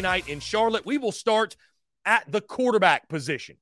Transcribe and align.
Night 0.00 0.28
in 0.28 0.40
Charlotte? 0.40 0.86
We 0.86 0.98
will 0.98 1.12
start 1.12 1.56
at 2.04 2.30
the 2.30 2.40
quarterback 2.40 3.08
position. 3.08 3.56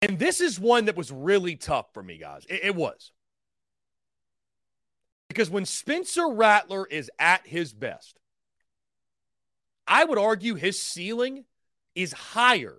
And 0.00 0.18
this 0.18 0.40
is 0.40 0.60
one 0.60 0.84
that 0.84 0.96
was 0.96 1.10
really 1.10 1.56
tough 1.56 1.92
for 1.92 2.02
me, 2.02 2.18
guys. 2.18 2.46
It, 2.48 2.60
it 2.64 2.74
was. 2.74 3.12
Because 5.28 5.50
when 5.50 5.66
Spencer 5.66 6.28
Rattler 6.28 6.86
is 6.86 7.10
at 7.18 7.46
his 7.46 7.72
best, 7.72 8.18
I 9.86 10.04
would 10.04 10.18
argue 10.18 10.54
his 10.54 10.80
ceiling 10.80 11.44
is 11.94 12.12
higher 12.12 12.78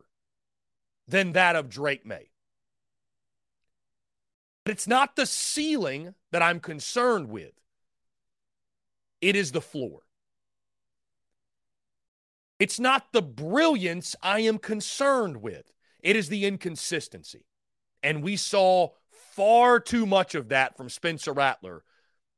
than 1.08 1.34
that 1.34 1.56
of 1.56 1.70
Drake 1.70 2.06
Maye. 2.06 2.30
But 4.64 4.74
it's 4.74 4.88
not 4.88 5.16
the 5.16 5.26
ceiling 5.26 6.14
that 6.32 6.42
I'm 6.42 6.60
concerned 6.60 7.30
with, 7.30 7.59
it 9.22 9.36
is 9.36 9.52
the 9.52 9.62
floor. 9.62 10.02
It's 12.60 12.80
not 12.80 13.14
the 13.14 13.22
brilliance 13.22 14.16
I 14.22 14.42
am 14.42 14.58
concerned 14.58 15.38
with, 15.42 15.72
it 16.02 16.16
is 16.16 16.30
the 16.30 16.46
inconsistency. 16.46 17.46
And 18.04 18.24
we 18.24 18.38
saw 18.38 18.90
far 19.36 19.80
too 19.80 20.06
much 20.06 20.36
of 20.36 20.50
that 20.50 20.78
from 20.78 20.90
Spencer 20.90 21.34
Rattler 21.34 21.84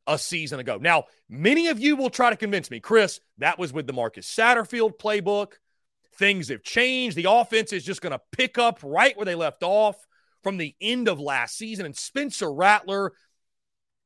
a 0.08 0.18
season 0.18 0.60
ago. 0.60 0.78
Now, 0.82 1.06
many 1.30 1.68
of 1.68 1.80
you 1.80 1.96
will 1.96 2.10
try 2.10 2.30
to 2.30 2.36
convince 2.36 2.72
me, 2.72 2.80
Chris, 2.80 3.20
that 3.38 3.60
was 3.60 3.72
with 3.72 3.88
the 3.88 3.94
Marcus 3.94 4.28
Satterfield 4.28 4.98
playbook. 4.98 5.54
Things 6.16 6.50
have 6.50 6.64
changed. 6.64 7.16
The 7.16 7.30
offense 7.30 7.74
is 7.74 7.84
just 7.84 8.02
going 8.02 8.12
to 8.12 8.22
pick 8.32 8.58
up 8.58 8.80
right 8.84 9.16
where 9.16 9.26
they 9.26 9.36
left 9.36 9.64
off 9.64 9.96
from 10.44 10.58
the 10.58 10.76
end 10.82 11.08
of 11.08 11.20
last 11.20 11.58
season. 11.58 11.86
And 11.86 11.96
Spencer 11.96 12.52
Rattler 12.52 13.14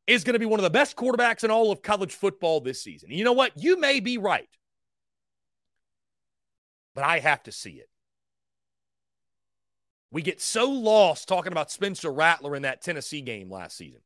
is 0.08 0.24
going 0.24 0.34
to 0.34 0.40
be 0.40 0.46
one 0.46 0.60
of 0.60 0.64
the 0.64 0.70
best 0.70 0.96
quarterbacks 0.96 1.44
in 1.44 1.52
all 1.52 1.72
of 1.72 1.82
college 1.82 2.14
football 2.14 2.60
this 2.60 2.82
season. 2.82 3.12
You 3.12 3.24
know 3.24 3.34
what? 3.34 3.52
You 3.56 3.80
may 3.80 4.00
be 4.00 4.18
right, 4.18 4.50
but 6.94 7.04
I 7.04 7.20
have 7.20 7.44
to 7.44 7.52
see 7.52 7.72
it. 7.72 7.90
We 10.12 10.22
get 10.22 10.42
so 10.42 10.70
lost 10.70 11.28
talking 11.28 11.52
about 11.52 11.72
Spencer 11.72 12.12
Rattler 12.12 12.56
in 12.56 12.62
that 12.62 12.82
Tennessee 12.82 13.22
game 13.22 13.52
last 13.52 13.76
season. 13.76 14.02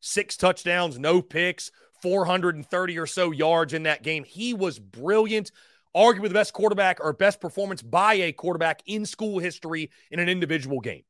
Six 0.00 0.36
touchdowns, 0.36 0.98
no 0.98 1.20
picks, 1.20 1.70
430 2.00 2.98
or 2.98 3.06
so 3.06 3.30
yards 3.30 3.74
in 3.74 3.82
that 3.82 4.02
game. 4.02 4.24
He 4.24 4.54
was 4.54 4.78
brilliant, 4.78 5.50
arguably 5.94 6.28
the 6.28 6.34
best 6.34 6.54
quarterback 6.54 6.98
or 7.04 7.12
best 7.12 7.40
performance 7.40 7.82
by 7.82 8.14
a 8.14 8.32
quarterback 8.32 8.82
in 8.86 9.04
school 9.04 9.38
history 9.38 9.90
in 10.10 10.20
an 10.20 10.28
individual 10.28 10.80
game. 10.80 11.02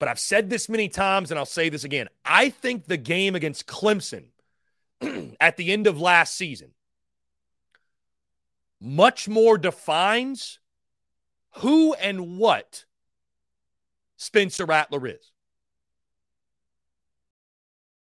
But 0.00 0.08
I've 0.08 0.18
said 0.18 0.50
this 0.50 0.68
many 0.68 0.88
times 0.88 1.30
and 1.30 1.38
I'll 1.38 1.46
say 1.46 1.68
this 1.68 1.84
again. 1.84 2.08
I 2.24 2.48
think 2.48 2.86
the 2.86 2.96
game 2.96 3.36
against 3.36 3.68
Clemson 3.68 4.30
at 5.40 5.56
the 5.56 5.72
end 5.72 5.86
of 5.86 6.00
last 6.00 6.36
season 6.36 6.72
much 8.80 9.28
more 9.28 9.58
defines 9.58 10.58
who 11.56 11.92
and 11.94 12.38
what 12.38 12.86
Spencer 14.16 14.64
Rattler 14.64 15.06
is. 15.06 15.32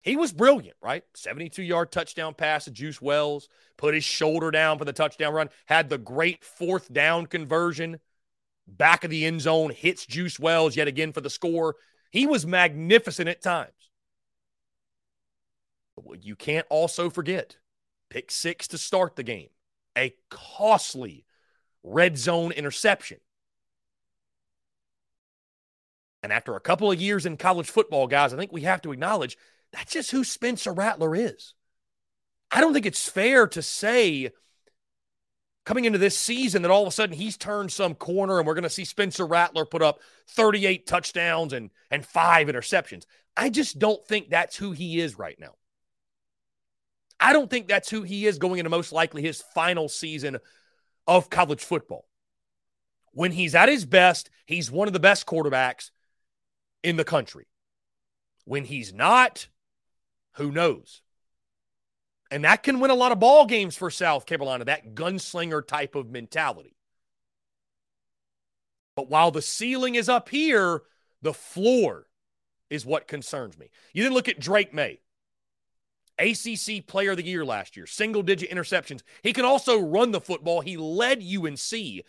He 0.02 0.16
was 0.16 0.32
brilliant, 0.32 0.76
right? 0.82 1.02
72 1.14 1.62
yard 1.62 1.90
touchdown 1.90 2.34
pass 2.34 2.64
to 2.64 2.70
Juice 2.70 3.00
Wells, 3.00 3.48
put 3.76 3.94
his 3.94 4.04
shoulder 4.04 4.50
down 4.50 4.78
for 4.78 4.84
the 4.84 4.92
touchdown 4.92 5.32
run, 5.32 5.48
had 5.64 5.88
the 5.88 5.98
great 5.98 6.44
fourth 6.44 6.92
down 6.92 7.26
conversion, 7.26 7.98
back 8.66 9.04
of 9.04 9.10
the 9.10 9.24
end 9.24 9.40
zone, 9.40 9.70
hits 9.70 10.06
Juice 10.06 10.38
Wells 10.38 10.76
yet 10.76 10.88
again 10.88 11.12
for 11.12 11.20
the 11.20 11.30
score. 11.30 11.76
He 12.10 12.26
was 12.26 12.46
magnificent 12.46 13.28
at 13.28 13.42
times. 13.42 13.70
But 15.96 16.24
you 16.24 16.36
can't 16.36 16.66
also 16.68 17.10
forget 17.10 17.56
pick 18.10 18.30
six 18.30 18.68
to 18.68 18.78
start 18.78 19.16
the 19.16 19.22
game, 19.22 19.48
a 19.96 20.14
costly 20.30 21.24
red 21.82 22.18
zone 22.18 22.52
interception. 22.52 23.18
And 26.22 26.32
after 26.32 26.56
a 26.56 26.60
couple 26.60 26.90
of 26.90 27.00
years 27.00 27.24
in 27.24 27.36
college 27.36 27.70
football, 27.70 28.06
guys, 28.06 28.34
I 28.34 28.36
think 28.36 28.52
we 28.52 28.62
have 28.62 28.82
to 28.82 28.92
acknowledge 28.92 29.36
that's 29.72 29.92
just 29.92 30.10
who 30.10 30.24
Spencer 30.24 30.72
Rattler 30.72 31.14
is. 31.14 31.54
I 32.50 32.60
don't 32.60 32.72
think 32.72 32.86
it's 32.86 33.08
fair 33.08 33.46
to 33.48 33.62
say 33.62 34.30
coming 35.66 35.84
into 35.84 35.98
this 35.98 36.16
season 36.16 36.62
that 36.62 36.70
all 36.70 36.82
of 36.82 36.88
a 36.88 36.92
sudden 36.92 37.14
he's 37.14 37.36
turned 37.36 37.70
some 37.70 37.94
corner 37.94 38.38
and 38.38 38.46
we're 38.46 38.54
going 38.54 38.62
to 38.62 38.70
see 38.70 38.84
Spencer 38.84 39.26
Rattler 39.26 39.66
put 39.66 39.82
up 39.82 40.00
38 40.28 40.86
touchdowns 40.86 41.52
and 41.52 41.70
and 41.90 42.06
five 42.06 42.46
interceptions. 42.46 43.04
I 43.36 43.50
just 43.50 43.78
don't 43.78 44.02
think 44.06 44.30
that's 44.30 44.56
who 44.56 44.72
he 44.72 45.00
is 45.00 45.18
right 45.18 45.38
now. 45.38 45.56
I 47.20 47.32
don't 47.32 47.50
think 47.50 47.66
that's 47.66 47.90
who 47.90 48.02
he 48.02 48.26
is 48.26 48.38
going 48.38 48.58
into 48.58 48.70
most 48.70 48.92
likely 48.92 49.22
his 49.22 49.42
final 49.54 49.88
season 49.88 50.38
of 51.06 51.28
college 51.28 51.64
football. 51.64 52.06
When 53.12 53.32
he's 53.32 53.54
at 53.54 53.68
his 53.68 53.84
best, 53.84 54.30
he's 54.46 54.70
one 54.70 54.86
of 54.86 54.92
the 54.92 55.00
best 55.00 55.26
quarterbacks 55.26 55.90
in 56.82 56.96
the 56.96 57.04
country. 57.04 57.46
When 58.44 58.64
he's 58.64 58.92
not, 58.92 59.48
who 60.34 60.52
knows? 60.52 61.02
And 62.30 62.44
that 62.44 62.62
can 62.62 62.80
win 62.80 62.90
a 62.90 62.94
lot 62.94 63.12
of 63.12 63.20
ball 63.20 63.46
games 63.46 63.76
for 63.76 63.90
South 63.90 64.26
Carolina, 64.26 64.64
that 64.64 64.94
gunslinger 64.94 65.66
type 65.66 65.94
of 65.94 66.10
mentality. 66.10 66.76
But 68.96 69.08
while 69.08 69.30
the 69.30 69.42
ceiling 69.42 69.94
is 69.94 70.08
up 70.08 70.28
here, 70.28 70.82
the 71.22 71.34
floor 71.34 72.06
is 72.70 72.84
what 72.84 73.06
concerns 73.06 73.58
me. 73.58 73.70
You 73.92 74.02
then 74.02 74.12
look 74.12 74.28
at 74.28 74.40
Drake 74.40 74.74
Maye, 74.74 75.00
ACC 76.18 76.86
Player 76.86 77.12
of 77.12 77.18
the 77.18 77.24
Year 77.24 77.44
last 77.44 77.76
year, 77.76 77.86
single 77.86 78.22
digit 78.22 78.50
interceptions. 78.50 79.02
He 79.22 79.32
can 79.32 79.44
also 79.44 79.78
run 79.78 80.10
the 80.10 80.20
football. 80.20 80.62
He 80.62 80.76
led 80.76 81.22
UNC 81.22 82.04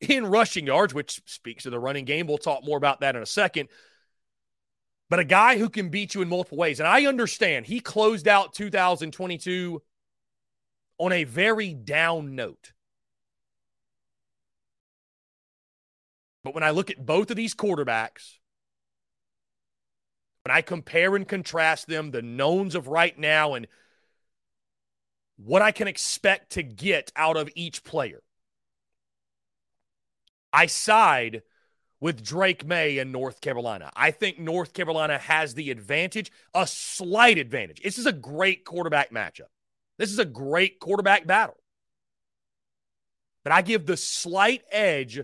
in 0.00 0.26
rushing 0.26 0.66
yards, 0.66 0.94
which 0.94 1.20
speaks 1.26 1.64
to 1.64 1.70
the 1.70 1.78
running 1.78 2.04
game. 2.04 2.26
We'll 2.26 2.38
talk 2.38 2.64
more 2.64 2.78
about 2.78 3.00
that 3.00 3.16
in 3.16 3.22
a 3.22 3.26
second 3.26 3.68
but 5.10 5.18
a 5.18 5.24
guy 5.24 5.58
who 5.58 5.68
can 5.68 5.88
beat 5.88 6.14
you 6.14 6.22
in 6.22 6.28
multiple 6.28 6.58
ways. 6.58 6.80
And 6.80 6.88
I 6.88 7.06
understand 7.06 7.66
he 7.66 7.80
closed 7.80 8.28
out 8.28 8.52
2022 8.52 9.82
on 10.98 11.12
a 11.12 11.24
very 11.24 11.72
down 11.72 12.34
note. 12.34 12.72
But 16.44 16.54
when 16.54 16.64
I 16.64 16.70
look 16.70 16.90
at 16.90 17.04
both 17.04 17.30
of 17.30 17.36
these 17.36 17.54
quarterbacks, 17.54 18.38
when 20.44 20.54
I 20.54 20.62
compare 20.62 21.16
and 21.16 21.26
contrast 21.26 21.86
them, 21.86 22.10
the 22.10 22.22
knowns 22.22 22.74
of 22.74 22.88
right 22.88 23.18
now 23.18 23.54
and 23.54 23.66
what 25.36 25.62
I 25.62 25.72
can 25.72 25.88
expect 25.88 26.52
to 26.52 26.62
get 26.62 27.12
out 27.16 27.36
of 27.36 27.50
each 27.54 27.84
player, 27.84 28.22
I 30.52 30.66
side 30.66 31.42
with 32.00 32.24
Drake 32.24 32.64
Maye 32.64 32.98
in 32.98 33.12
North 33.12 33.40
Carolina. 33.40 33.90
I 33.96 34.10
think 34.10 34.38
North 34.38 34.72
Carolina 34.72 35.18
has 35.18 35.54
the 35.54 35.70
advantage, 35.70 36.30
a 36.54 36.66
slight 36.66 37.38
advantage. 37.38 37.82
This 37.82 37.98
is 37.98 38.06
a 38.06 38.12
great 38.12 38.64
quarterback 38.64 39.10
matchup. 39.10 39.48
This 39.98 40.12
is 40.12 40.18
a 40.18 40.24
great 40.24 40.78
quarterback 40.78 41.26
battle. 41.26 41.56
But 43.42 43.52
I 43.52 43.62
give 43.62 43.86
the 43.86 43.96
slight 43.96 44.62
edge 44.70 45.20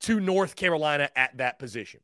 to 0.00 0.20
North 0.20 0.56
Carolina 0.56 1.10
at 1.16 1.36
that 1.38 1.58
position. 1.58 2.00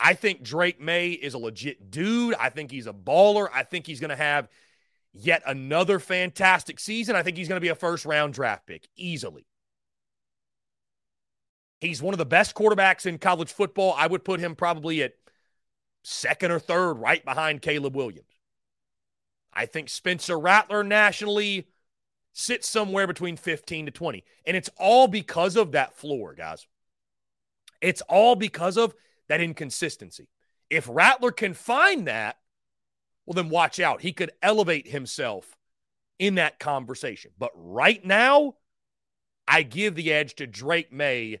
I 0.00 0.14
think 0.14 0.42
Drake 0.42 0.80
Maye 0.80 1.12
is 1.12 1.34
a 1.34 1.38
legit 1.38 1.90
dude. 1.90 2.34
I 2.34 2.48
think 2.48 2.70
he's 2.70 2.88
a 2.88 2.92
baller. 2.92 3.48
I 3.52 3.62
think 3.62 3.86
he's 3.86 4.00
going 4.00 4.10
to 4.10 4.16
have 4.16 4.48
yet 5.12 5.42
another 5.46 6.00
fantastic 6.00 6.80
season. 6.80 7.14
I 7.14 7.22
think 7.22 7.36
he's 7.36 7.48
going 7.48 7.58
to 7.58 7.64
be 7.64 7.68
a 7.68 7.76
first 7.76 8.04
round 8.04 8.34
draft 8.34 8.66
pick 8.66 8.88
easily. 8.96 9.46
He's 11.84 12.02
one 12.02 12.14
of 12.14 12.18
the 12.18 12.24
best 12.24 12.54
quarterbacks 12.54 13.04
in 13.04 13.18
college 13.18 13.52
football. 13.52 13.94
I 13.96 14.06
would 14.06 14.24
put 14.24 14.40
him 14.40 14.54
probably 14.54 15.02
at 15.02 15.12
second 16.02 16.50
or 16.50 16.58
third, 16.58 16.94
right 16.94 17.22
behind 17.24 17.60
Caleb 17.60 17.94
Williams. 17.94 18.28
I 19.52 19.66
think 19.66 19.90
Spencer 19.90 20.38
Rattler 20.38 20.82
nationally 20.82 21.68
sits 22.32 22.68
somewhere 22.68 23.06
between 23.06 23.36
15 23.36 23.86
to 23.86 23.92
20. 23.92 24.24
And 24.46 24.56
it's 24.56 24.70
all 24.78 25.08
because 25.08 25.56
of 25.56 25.72
that 25.72 25.94
floor, 25.94 26.34
guys. 26.34 26.66
It's 27.80 28.00
all 28.02 28.34
because 28.34 28.78
of 28.78 28.94
that 29.28 29.42
inconsistency. 29.42 30.28
If 30.70 30.88
Rattler 30.90 31.32
can 31.32 31.52
find 31.52 32.08
that, 32.08 32.38
well, 33.26 33.34
then 33.34 33.50
watch 33.50 33.78
out. 33.78 34.00
He 34.00 34.12
could 34.12 34.32
elevate 34.42 34.88
himself 34.88 35.54
in 36.18 36.36
that 36.36 36.58
conversation. 36.58 37.32
But 37.38 37.52
right 37.54 38.04
now, 38.04 38.54
I 39.46 39.62
give 39.62 39.94
the 39.94 40.12
edge 40.12 40.34
to 40.36 40.46
Drake 40.46 40.90
Maye 40.90 41.40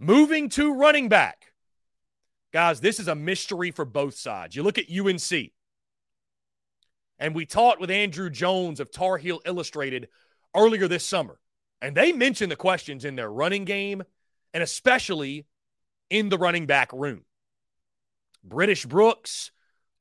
Moving 0.00 0.48
to 0.50 0.74
running 0.74 1.08
back. 1.08 1.52
Guys, 2.52 2.80
this 2.80 3.00
is 3.00 3.08
a 3.08 3.14
mystery 3.14 3.70
for 3.70 3.84
both 3.84 4.14
sides. 4.14 4.54
You 4.54 4.62
look 4.62 4.78
at 4.78 4.90
UNC, 4.90 5.50
and 7.18 7.34
we 7.34 7.44
talked 7.44 7.80
with 7.80 7.90
Andrew 7.90 8.30
Jones 8.30 8.80
of 8.80 8.92
Tar 8.92 9.18
Heel 9.18 9.40
Illustrated 9.44 10.08
earlier 10.56 10.86
this 10.86 11.04
summer, 11.04 11.40
and 11.82 11.96
they 11.96 12.12
mentioned 12.12 12.52
the 12.52 12.56
questions 12.56 13.04
in 13.04 13.16
their 13.16 13.30
running 13.30 13.64
game 13.64 14.02
and 14.54 14.62
especially 14.62 15.46
in 16.10 16.28
the 16.28 16.38
running 16.38 16.66
back 16.66 16.92
room. 16.92 17.24
British 18.44 18.86
Brooks, 18.86 19.50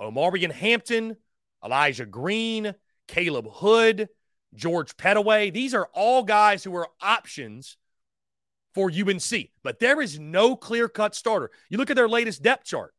Omarion 0.02 0.52
Hampton, 0.52 1.18
Elijah 1.64 2.06
Green, 2.06 2.76
Caleb 3.08 3.48
Hood, 3.52 4.10
George 4.54 4.96
Pettaway. 4.96 5.52
These 5.52 5.74
are 5.74 5.90
all 5.94 6.24
guys 6.24 6.64
who 6.64 6.76
are 6.76 6.88
options 7.02 7.78
for 8.78 8.92
UNC, 8.92 9.50
but 9.64 9.80
there 9.80 10.00
is 10.00 10.20
no 10.20 10.56
clear 10.56 10.88
cut 10.88 11.16
starter. 11.16 11.50
You 11.68 11.80
look 11.80 11.90
at 11.90 11.96
their 11.96 12.08
latest 12.08 12.44
depth 12.44 12.66
chart, 12.66 12.94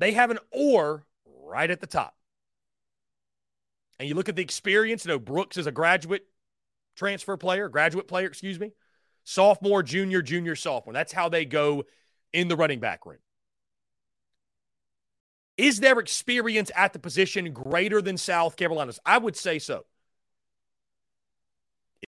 they 0.00 0.12
have 0.12 0.30
an 0.30 0.38
or 0.50 1.06
right 1.24 1.70
at 1.70 1.80
the 1.80 1.86
top. 1.86 2.14
And 3.98 4.06
you 4.06 4.14
look 4.14 4.28
at 4.28 4.36
the 4.36 4.42
experience, 4.42 5.06
you 5.06 5.12
know, 5.12 5.18
Brooks 5.18 5.56
is 5.56 5.66
a 5.66 5.72
graduate 5.72 6.26
transfer 6.94 7.38
player, 7.38 7.70
graduate 7.70 8.06
player, 8.06 8.26
excuse 8.26 8.60
me, 8.60 8.72
sophomore, 9.24 9.82
junior, 9.82 10.20
junior, 10.20 10.56
sophomore. 10.56 10.92
That's 10.92 11.14
how 11.14 11.30
they 11.30 11.46
go 11.46 11.84
in 12.34 12.48
the 12.48 12.56
running 12.56 12.80
back 12.80 13.06
room. 13.06 13.20
Is 15.56 15.80
their 15.80 15.98
experience 15.98 16.70
at 16.76 16.92
the 16.92 16.98
position 16.98 17.50
greater 17.54 18.02
than 18.02 18.18
South 18.18 18.56
Carolina's? 18.56 19.00
I 19.06 19.16
would 19.16 19.36
say 19.36 19.58
so. 19.58 19.86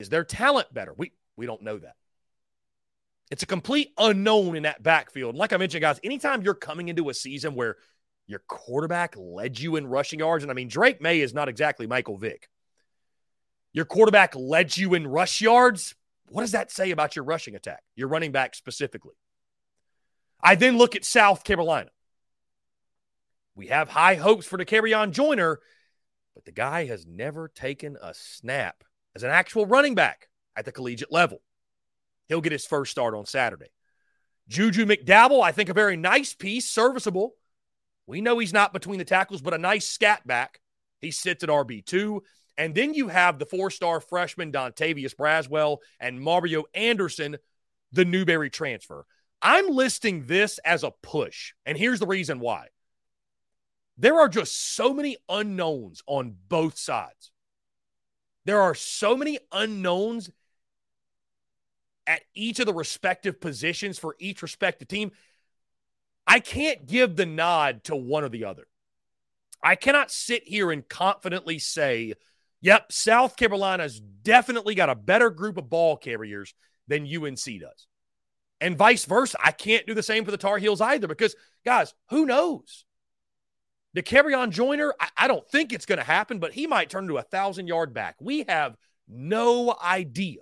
Is 0.02 0.10
their 0.10 0.26
talent 0.26 0.74
better? 0.74 0.94
We 0.98 1.14
we 1.36 1.46
don't 1.46 1.62
know 1.62 1.78
that. 1.78 1.96
It's 3.32 3.44
a 3.44 3.48
complete 3.48 3.94
unknown 3.98 4.56
in 4.56 4.64
that 4.64 4.84
backfield. 4.84 5.36
Like 5.36 5.54
I 5.54 5.58
mentioned, 5.58 5.82
guys, 5.82 6.00
anytime 6.04 6.44
you're 6.44 6.54
coming 6.54 6.90
into 6.90 7.10
a 7.10 7.14
season 7.14 7.56
where 7.56 7.78
your 8.28 8.40
quarterback 8.48 9.16
led 9.18 9.60
you 9.60 9.76
in 9.76 9.88
rushing 9.88 10.20
yards, 10.20 10.44
and 10.44 10.52
I 10.52 10.54
mean, 10.54 10.68
Drake 10.68 11.02
Maye 11.02 11.22
is 11.22 11.34
not 11.34 11.50
exactly 11.50 11.88
Michael 11.88 12.18
Vick. 12.18 12.50
Your 13.72 13.86
quarterback 13.86 14.36
led 14.36 14.78
you 14.78 14.94
in 14.94 15.08
rush 15.08 15.42
yards. 15.42 15.96
What 16.28 16.42
does 16.42 16.52
that 16.52 16.72
say 16.72 16.92
about 16.92 17.16
your 17.16 17.26
rushing 17.26 17.56
attack, 17.56 17.82
your 17.96 18.08
running 18.08 18.32
back 18.32 18.56
specifically? 18.56 19.16
I 20.42 20.56
then 20.56 20.78
look 20.78 20.96
at 20.96 21.06
South 21.06 21.44
Carolina. 21.44 21.90
We 23.56 23.68
have 23.68 23.90
high 23.90 24.16
hopes 24.16 24.46
for 24.46 24.58
Dakereon 24.58 25.12
Joyner, 25.12 25.60
but 26.36 26.46
the 26.46 26.52
guy 26.52 26.86
has 26.86 27.06
never 27.06 27.48
taken 27.48 27.98
a 28.02 28.14
snap 28.14 28.84
as 29.16 29.24
an 29.24 29.30
actual 29.30 29.66
running 29.66 29.96
back 29.96 30.28
at 30.56 30.66
the 30.66 30.72
collegiate 30.72 31.12
level. 31.12 31.42
He'll 32.28 32.42
get 32.42 32.52
his 32.52 32.66
first 32.66 32.92
start 32.92 33.16
on 33.16 33.26
Saturday. 33.26 33.72
Juju 34.48 34.86
McDowell, 34.86 35.42
I 35.42 35.52
think 35.52 35.70
a 35.70 35.74
very 35.74 35.96
nice 35.96 36.34
piece, 36.34 36.70
serviceable. 36.70 37.36
We 38.08 38.22
know 38.22 38.40
he's 38.40 38.54
not 38.54 38.74
between 38.74 39.00
the 39.00 39.06
tackles, 39.06 39.42
but 39.42 39.54
a 39.54 39.58
nice 39.58 39.88
scat 39.88 40.26
back. 40.28 40.60
He 41.00 41.12
sits 41.12 41.44
at 41.44 41.50
RB2. 41.50 42.20
And 42.58 42.76
then 42.76 42.94
you 42.94 43.08
have 43.08 43.40
the 43.40 43.46
four 43.46 43.72
star 43.72 44.00
freshman 44.00 44.52
Dontavius 44.52 45.16
Braswell 45.16 45.78
and 46.00 46.22
Mario 46.22 46.66
Anderson, 46.74 47.38
the 47.92 48.06
Newberry 48.06 48.50
transfer. 48.50 49.06
I'm 49.42 49.70
listing 49.70 50.26
this 50.26 50.60
as 50.60 50.84
a 50.84 50.92
push. 51.02 51.54
And 51.66 51.78
here's 51.78 52.00
the 52.00 52.08
reason 52.08 52.40
why 52.40 52.68
there 53.98 54.20
are 54.20 54.30
just 54.30 54.76
so 54.76 54.94
many 54.94 55.18
unknowns 55.30 56.02
on 56.08 56.36
both 56.48 56.78
sides. 56.78 57.32
There 58.46 58.62
are 58.62 58.76
so 58.76 59.16
many 59.16 59.40
unknowns 59.52 60.30
at 62.08 62.22
each 62.34 62.60
of 62.60 62.66
the 62.66 62.74
respective 62.74 63.40
positions 63.40 63.98
for 63.98 64.16
each 64.20 64.42
respective 64.42 64.88
team, 64.88 65.12
I 66.26 66.40
can't 66.40 66.86
give 66.86 67.16
the 67.16 67.26
nod 67.26 67.84
to 67.86 67.96
one 67.96 68.24
or 68.24 68.30
the 68.30 68.46
other. 68.46 68.68
I 69.64 69.76
cannot 69.76 70.12
sit 70.12 70.44
here 70.46 70.72
and 70.72 70.88
confidently 70.88 71.60
say, 71.60 72.14
yep, 72.62 72.92
South 72.92 73.38
Carolina's 73.38 74.00
definitely 74.00 74.76
got 74.76 74.90
a 74.90 74.96
better 74.96 75.30
group 75.30 75.58
of 75.58 75.70
ball 75.70 75.96
carriers 75.96 76.54
than 76.88 77.08
UNC 77.08 77.38
does. 77.38 77.88
And 78.60 78.78
vice 78.78 79.06
versa. 79.06 79.38
I 79.44 79.52
can't 79.52 79.86
do 79.86 79.94
the 79.94 80.04
same 80.04 80.26
for 80.26 80.32
the 80.32 80.38
Tar 80.38 80.58
Heels 80.58 80.82
either 80.82 81.08
because, 81.08 81.36
guys, 81.66 81.94
who 82.10 82.26
knows? 82.26 82.86
Dakereon 83.96 84.50
Joyner, 84.50 84.94
I, 85.00 85.10
I 85.18 85.28
don't 85.28 85.48
think 85.50 85.72
it's 85.72 85.86
going 85.86 86.00
to 86.00 86.06
happen, 86.06 86.40
but 86.40 86.54
he 86.54 86.68
might 86.68 86.90
turn 86.90 87.04
into 87.04 87.18
a 87.18 87.24
thousand 87.24 87.68
yard 87.68 87.94
back. 87.94 88.16
We 88.20 88.46
have 88.48 88.76
no 89.08 89.76
idea. 89.84 90.42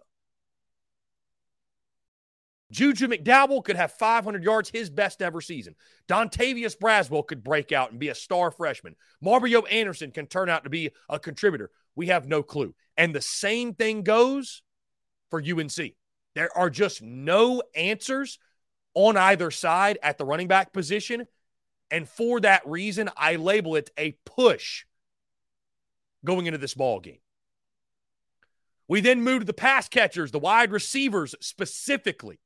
Juju 2.71 3.07
McDowell 3.07 3.63
could 3.63 3.75
have 3.75 3.91
500 3.91 4.43
yards, 4.43 4.69
his 4.69 4.89
best 4.89 5.21
ever 5.21 5.41
season. 5.41 5.75
Dontavius 6.07 6.77
Braswell 6.77 7.27
could 7.27 7.43
break 7.43 7.71
out 7.71 7.91
and 7.91 7.99
be 7.99 8.09
a 8.09 8.15
star 8.15 8.49
freshman. 8.49 8.95
Mario 9.21 9.63
Anderson 9.63 10.11
can 10.11 10.25
turn 10.25 10.49
out 10.49 10.63
to 10.63 10.69
be 10.69 10.91
a 11.09 11.19
contributor. 11.19 11.69
We 11.95 12.07
have 12.07 12.27
no 12.27 12.41
clue. 12.41 12.73
And 12.97 13.13
the 13.13 13.21
same 13.21 13.73
thing 13.73 14.03
goes 14.03 14.63
for 15.29 15.41
UNC. 15.41 15.95
There 16.33 16.57
are 16.57 16.69
just 16.69 17.01
no 17.01 17.61
answers 17.75 18.39
on 18.93 19.17
either 19.17 19.51
side 19.51 19.99
at 20.01 20.17
the 20.17 20.25
running 20.25 20.47
back 20.47 20.71
position. 20.71 21.27
And 21.89 22.07
for 22.07 22.39
that 22.39 22.65
reason, 22.65 23.09
I 23.17 23.35
label 23.35 23.75
it 23.75 23.89
a 23.97 24.15
push 24.25 24.85
going 26.23 26.45
into 26.45 26.57
this 26.57 26.73
ball 26.73 27.01
game. 27.01 27.19
We 28.87 29.01
then 29.01 29.23
move 29.23 29.39
to 29.39 29.45
the 29.45 29.53
pass 29.53 29.89
catchers, 29.89 30.31
the 30.31 30.39
wide 30.39 30.71
receivers 30.71 31.35
specifically. 31.41 32.39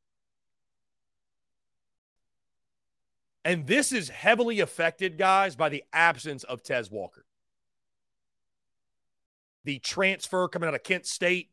And 3.45 3.67
this 3.67 3.91
is 3.91 4.09
heavily 4.09 4.59
affected, 4.59 5.19
guys, 5.19 5.55
by 5.55 5.69
the 5.69 5.83
absence 5.93 6.43
of 6.43 6.63
Tez 6.63 6.89
Walker. 6.89 7.25
The 9.65 9.77
transfer 9.77 10.47
coming 10.47 10.67
out 10.67 10.73
of 10.73 10.81
Kent 10.81 11.05
State, 11.05 11.51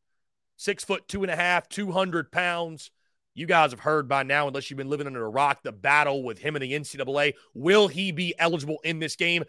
six 0.56 0.84
foot 0.84 1.06
two 1.06 1.22
and 1.22 1.30
a 1.30 1.37
half, 1.37 1.68
200 1.68 2.32
pounds. 2.32 2.90
You 3.34 3.46
guys 3.46 3.72
have 3.72 3.80
heard 3.80 4.08
by 4.08 4.22
now, 4.22 4.49
unless 4.49 4.70
you've 4.70 4.78
been 4.78 4.88
living 4.88 5.06
under 5.06 5.25
a 5.25 5.28
rock, 5.28 5.62
the 5.62 5.72
battle 5.72 6.22
with 6.22 6.38
him 6.38 6.56
and 6.56 6.62
the 6.62 6.72
NCAA. 6.72 7.34
Will 7.54 7.88
he 7.88 8.11
be 8.11 8.34
eligible 8.38 8.78
in 8.84 8.99
this 8.99 9.16
game? 9.16 9.44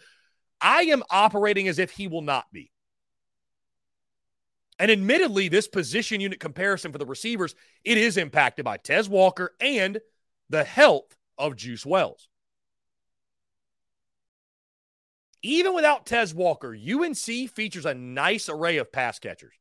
I 0.60 0.84
am 0.84 1.04
operating 1.10 1.70
as 1.70 1.80
if 1.80 1.92
he 1.92 2.08
will 2.08 2.22
not 2.22 2.46
be. 2.52 2.72
And 4.80 4.92
admittedly, 4.92 5.48
this 5.48 5.68
position 5.70 6.20
unit 6.20 6.42
comparison 6.42 6.92
for 6.92 6.98
the 6.98 7.06
receivers, 7.06 7.56
it 7.86 7.98
is 7.98 8.18
impacted 8.18 8.66
by 8.66 8.78
Tez 8.78 9.08
Walker 9.08 9.54
and 9.62 10.00
the 10.50 10.66
health 10.66 11.16
of 11.38 11.56
Juice 11.56 11.86
Wells. 11.86 12.28
Even 15.44 15.76
without 15.76 16.06
Tez 16.06 16.34
Walker, 16.34 16.74
UNC 16.74 17.18
features 17.18 17.86
a 17.86 17.94
nice 17.94 18.48
array 18.48 18.78
of 18.78 18.92
pass 18.94 19.20
catchers. 19.20 19.54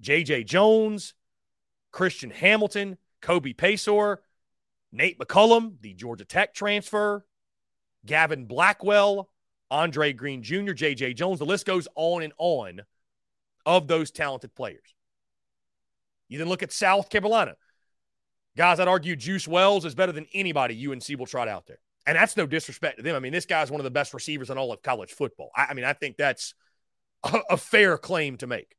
J.J. 0.00 0.44
Jones, 0.44 1.14
Christian 1.90 2.30
Hamilton, 2.30 2.98
Kobe 3.22 3.54
Paysour, 3.54 4.18
Nate 4.92 5.18
McCollum, 5.18 5.76
the 5.80 5.94
Georgia 5.94 6.26
Tech 6.26 6.52
transfer, 6.52 7.24
Gavin 8.04 8.44
Blackwell, 8.44 9.30
Andre 9.70 10.12
Green 10.12 10.42
Jr., 10.42 10.72
J.J. 10.72 11.14
Jones. 11.14 11.38
The 11.38 11.46
list 11.46 11.64
goes 11.64 11.88
on 11.94 12.22
and 12.22 12.34
on 12.36 12.82
of 13.64 13.88
those 13.88 14.10
talented 14.10 14.54
players. 14.54 14.94
You 16.28 16.38
then 16.38 16.48
look 16.48 16.62
at 16.62 16.72
South 16.72 17.08
Carolina. 17.08 17.54
Guys, 18.56 18.78
I'd 18.78 18.88
argue 18.88 19.16
Juice 19.16 19.48
Wells 19.48 19.86
is 19.86 19.94
better 19.94 20.12
than 20.12 20.26
anybody 20.34 20.86
UNC 20.86 21.18
will 21.18 21.26
trot 21.26 21.48
out 21.48 21.66
there. 21.66 21.80
And 22.06 22.16
that's 22.16 22.36
no 22.36 22.46
disrespect 22.46 22.98
to 22.98 23.02
them. 23.02 23.16
I 23.16 23.20
mean, 23.20 23.32
this 23.32 23.46
guy's 23.46 23.70
one 23.70 23.80
of 23.80 23.84
the 23.84 23.90
best 23.90 24.12
receivers 24.12 24.50
in 24.50 24.58
all 24.58 24.72
of 24.72 24.82
college 24.82 25.12
football. 25.12 25.50
I, 25.56 25.66
I 25.70 25.74
mean, 25.74 25.84
I 25.84 25.94
think 25.94 26.16
that's 26.16 26.54
a, 27.22 27.40
a 27.50 27.56
fair 27.56 27.96
claim 27.96 28.36
to 28.38 28.46
make. 28.46 28.76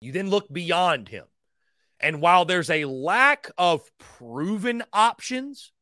You 0.00 0.12
then 0.12 0.28
look 0.28 0.52
beyond 0.52 1.08
him. 1.08 1.24
And 1.98 2.20
while 2.20 2.44
there's 2.44 2.68
a 2.68 2.84
lack 2.84 3.50
of 3.56 3.90
proven 3.98 4.82
options, 4.92 5.72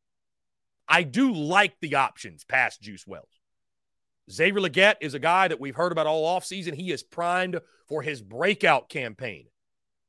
I 0.87 1.03
do 1.03 1.33
like 1.33 1.75
the 1.81 1.97
options 1.97 2.45
past 2.45 2.81
Juice 2.81 3.07
Wells. 3.07 3.41
Xavier 4.31 4.61
Legette 4.61 4.97
is 5.01 5.15
a 5.15 5.19
guy 5.19 5.49
that 5.49 5.59
we've 5.59 5.75
heard 5.75 5.91
about 5.91 6.07
all 6.07 6.39
offseason. 6.39 6.75
He 6.75 6.93
is 6.93 7.03
primed 7.03 7.59
for 7.89 8.03
his 8.03 8.23
breakout 8.23 8.89
campaign 8.89 9.47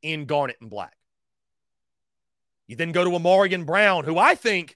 in 0.04 0.26
Garnet 0.26 0.58
and 0.62 0.70
Black. 0.70 0.96
You 2.68 2.76
then 2.76 2.92
go 2.92 3.04
to 3.04 3.10
Ahmarean 3.10 3.66
Brown, 3.66 4.04
who 4.04 4.20
I 4.20 4.36
think 4.36 4.76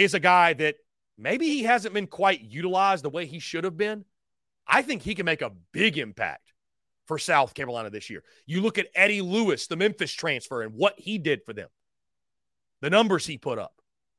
is 0.00 0.14
a 0.14 0.20
guy 0.20 0.54
that 0.54 0.76
maybe 1.18 1.46
he 1.46 1.64
hasn't 1.64 1.94
been 1.94 2.06
quite 2.06 2.40
utilized 2.40 3.04
the 3.04 3.10
way 3.10 3.26
he 3.26 3.38
should 3.38 3.64
have 3.64 3.76
been. 3.76 4.04
I 4.66 4.82
think 4.82 5.02
he 5.02 5.14
can 5.14 5.26
make 5.26 5.42
a 5.42 5.52
big 5.72 5.98
impact 5.98 6.52
for 7.06 7.18
South 7.18 7.54
Carolina 7.54 7.90
this 7.90 8.08
year. 8.08 8.22
You 8.46 8.62
look 8.62 8.78
at 8.78 8.88
Eddie 8.94 9.20
Lewis, 9.20 9.66
the 9.66 9.76
Memphis 9.76 10.12
transfer, 10.12 10.62
and 10.62 10.74
what 10.74 10.94
he 10.98 11.18
did 11.18 11.44
for 11.44 11.52
them, 11.52 11.68
the 12.80 12.90
numbers 12.90 13.26
he 13.26 13.36
put 13.36 13.58
up. 13.58 13.74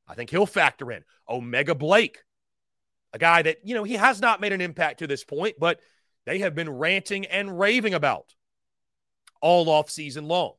I 0.06 0.14
think 0.14 0.30
he'll 0.30 0.46
factor 0.46 0.92
in. 0.92 1.02
O'Mega 1.28 1.74
Blake, 1.74 2.18
a 3.12 3.18
guy 3.18 3.42
that, 3.42 3.58
you 3.64 3.74
know, 3.74 3.84
he 3.84 3.94
has 3.94 4.20
not 4.20 4.40
made 4.40 4.52
an 4.52 4.60
impact 4.60 5.00
to 5.00 5.06
this 5.06 5.24
point, 5.24 5.56
but 5.58 5.80
they 6.26 6.38
have 6.40 6.54
been 6.54 6.70
ranting 6.70 7.26
and 7.26 7.58
raving 7.58 7.94
about 7.94 8.34
all 9.40 9.68
off 9.68 9.90
season 9.90 10.28
long. 10.28 10.52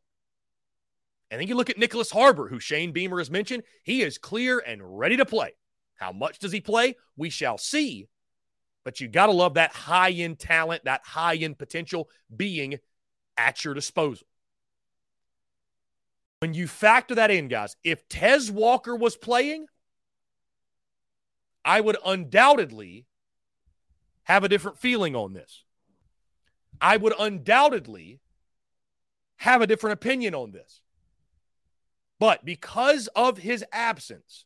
And 1.34 1.42
then 1.42 1.48
you 1.48 1.56
look 1.56 1.72
at 1.72 1.80
Nicholas 1.80 2.12
Harbor, 2.12 2.48
who 2.48 2.60
Shane 2.60 2.92
Beamer 2.92 3.18
has 3.18 3.32
mentioned. 3.32 3.64
He 3.82 4.04
is 4.04 4.20
clear 4.20 4.60
and 4.60 5.00
ready 5.00 5.18
to 5.18 5.26
play. 5.26 5.56
How 5.96 6.12
much 6.12 6.38
does 6.38 6.52
he 6.52 6.62
play? 6.62 6.96
We 7.18 7.32
shall 7.32 7.58
see. 7.58 8.08
But 8.86 9.02
you 9.02 9.08
got 9.08 9.26
to 9.26 9.32
love 9.32 9.56
that 9.56 9.72
high 9.72 10.12
end 10.12 10.38
talent, 10.38 10.86
that 10.86 11.02
high 11.04 11.34
end 11.38 11.58
potential 11.58 12.08
being 12.38 12.78
at 13.36 13.66
your 13.66 13.74
disposal. 13.74 14.28
When 16.38 16.54
you 16.54 16.68
factor 16.68 17.16
that 17.16 17.32
in, 17.32 17.48
guys, 17.48 17.76
if 17.84 18.08
Tez 18.08 18.52
Walker 18.52 18.96
was 18.96 19.18
playing, 19.18 19.66
I 21.66 21.82
would 21.82 21.98
undoubtedly 22.06 23.08
have 24.26 24.44
a 24.44 24.50
different 24.50 24.78
feeling 24.78 25.16
on 25.16 25.34
this. 25.34 25.64
I 26.80 26.98
would 26.98 27.16
undoubtedly 27.20 28.20
have 29.38 29.64
a 29.64 29.68
different 29.68 29.96
opinion 29.96 30.36
on 30.36 30.52
this. 30.52 30.83
But 32.20 32.46
because 32.46 33.08
of 33.16 33.38
his 33.38 33.66
absence 33.72 34.46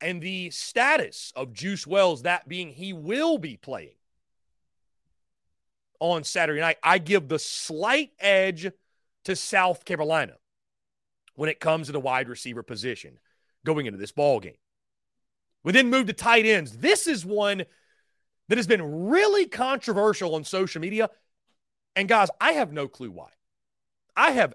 and 0.00 0.20
the 0.20 0.50
status 0.50 1.32
of 1.36 1.52
Juice 1.52 1.86
Wells, 1.86 2.22
that 2.22 2.48
being 2.48 2.70
he 2.70 2.92
will 2.92 3.38
be 3.38 3.56
playing 3.56 3.94
on 5.98 6.24
Saturday 6.24 6.60
night, 6.60 6.78
I 6.82 6.98
give 6.98 7.28
the 7.28 7.38
slight 7.38 8.12
edge 8.18 8.70
to 9.24 9.36
South 9.36 9.84
Carolina 9.84 10.34
when 11.34 11.48
it 11.48 11.60
comes 11.60 11.86
to 11.86 11.92
the 11.92 12.00
wide 12.00 12.28
receiver 12.28 12.62
position 12.62 13.18
going 13.64 13.86
into 13.86 13.98
this 13.98 14.12
ball 14.12 14.40
game. 14.40 14.56
We 15.62 15.72
then 15.72 15.90
move 15.90 16.06
to 16.06 16.12
tight 16.12 16.46
ends. 16.46 16.78
This 16.78 17.06
is 17.06 17.24
one 17.24 17.64
that 18.48 18.58
has 18.58 18.66
been 18.66 19.08
really 19.08 19.46
controversial 19.46 20.34
on 20.34 20.44
social 20.44 20.80
media. 20.80 21.10
And 21.94 22.08
guys, 22.08 22.28
I 22.40 22.52
have 22.52 22.72
no 22.72 22.88
clue 22.88 23.10
why. 23.10 23.28
I 24.16 24.32
have 24.32 24.54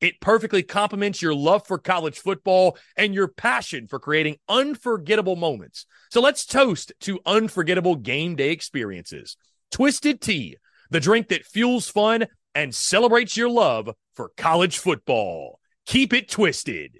It 0.00 0.20
perfectly 0.20 0.62
complements 0.62 1.22
your 1.22 1.34
love 1.34 1.66
for 1.66 1.78
college 1.78 2.18
football 2.18 2.76
and 2.96 3.14
your 3.14 3.28
passion 3.28 3.86
for 3.86 3.98
creating 3.98 4.36
unforgettable 4.48 5.36
moments. 5.36 5.86
So 6.10 6.20
let's 6.20 6.44
toast 6.44 6.92
to 7.00 7.20
unforgettable 7.24 7.96
game 7.96 8.36
day 8.36 8.50
experiences. 8.50 9.36
Twisted 9.70 10.20
Tea, 10.20 10.56
the 10.90 11.00
drink 11.00 11.28
that 11.28 11.46
fuels 11.46 11.88
fun 11.88 12.26
and 12.54 12.74
celebrates 12.74 13.36
your 13.36 13.48
love 13.48 13.90
for 14.14 14.30
college 14.36 14.78
football. 14.78 15.58
Keep 15.86 16.12
it 16.12 16.28
twisted. 16.28 16.98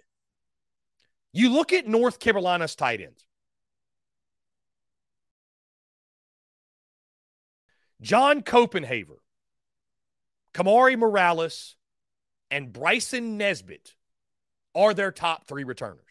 You 1.33 1.51
look 1.51 1.73
at 1.73 1.87
North 1.87 2.19
Carolina's 2.19 2.75
tight 2.75 3.01
ends. 3.01 3.25
John 8.01 8.43
Copenhaver, 8.43 9.17
Kamari 10.53 10.99
Morales, 10.99 11.75
and 12.55 12.73
Bryson 12.73 13.37
Nesbit 13.37 13.97
are 14.77 14.95
their 14.95 15.11
top 15.11 15.49
three 15.49 15.65
returners 15.65 16.05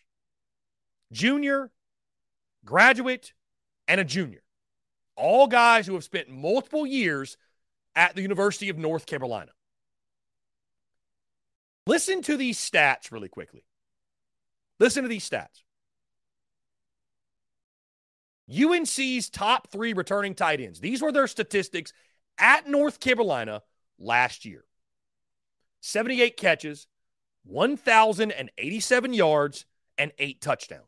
junior, 1.10 1.72
graduate, 2.66 3.32
and 3.88 4.02
a 4.02 4.04
junior. 4.04 4.44
All 5.16 5.48
guys 5.48 5.88
who 5.88 5.94
have 5.94 6.04
spent 6.04 6.28
multiple 6.28 6.86
years 6.86 7.38
at 7.96 8.16
the 8.16 8.22
University 8.22 8.68
of 8.68 8.78
North 8.78 9.06
Carolina. 9.06 9.52
Listen 11.88 12.22
to 12.24 12.36
these 12.36 12.60
stats 12.60 13.10
really 13.10 13.30
quickly. 13.30 13.64
Listen 14.82 15.04
to 15.04 15.10
these 15.10 15.30
stats. 15.30 15.62
UNC's 18.52 19.30
top 19.30 19.70
three 19.72 19.94
returning 19.94 20.36
tight 20.36 20.60
ends. 20.60 20.82
These 20.82 21.02
were 21.02 21.14
their 21.14 21.28
statistics 21.28 21.94
at 22.38 22.68
North 22.68 23.00
Carolina 23.00 23.62
last 23.98 24.44
year. 24.44 24.66
78 25.84 26.38
catches, 26.38 26.88
1,087 27.44 29.14
yards, 29.14 29.66
and 29.98 30.14
eight 30.18 30.40
touchdowns. 30.40 30.88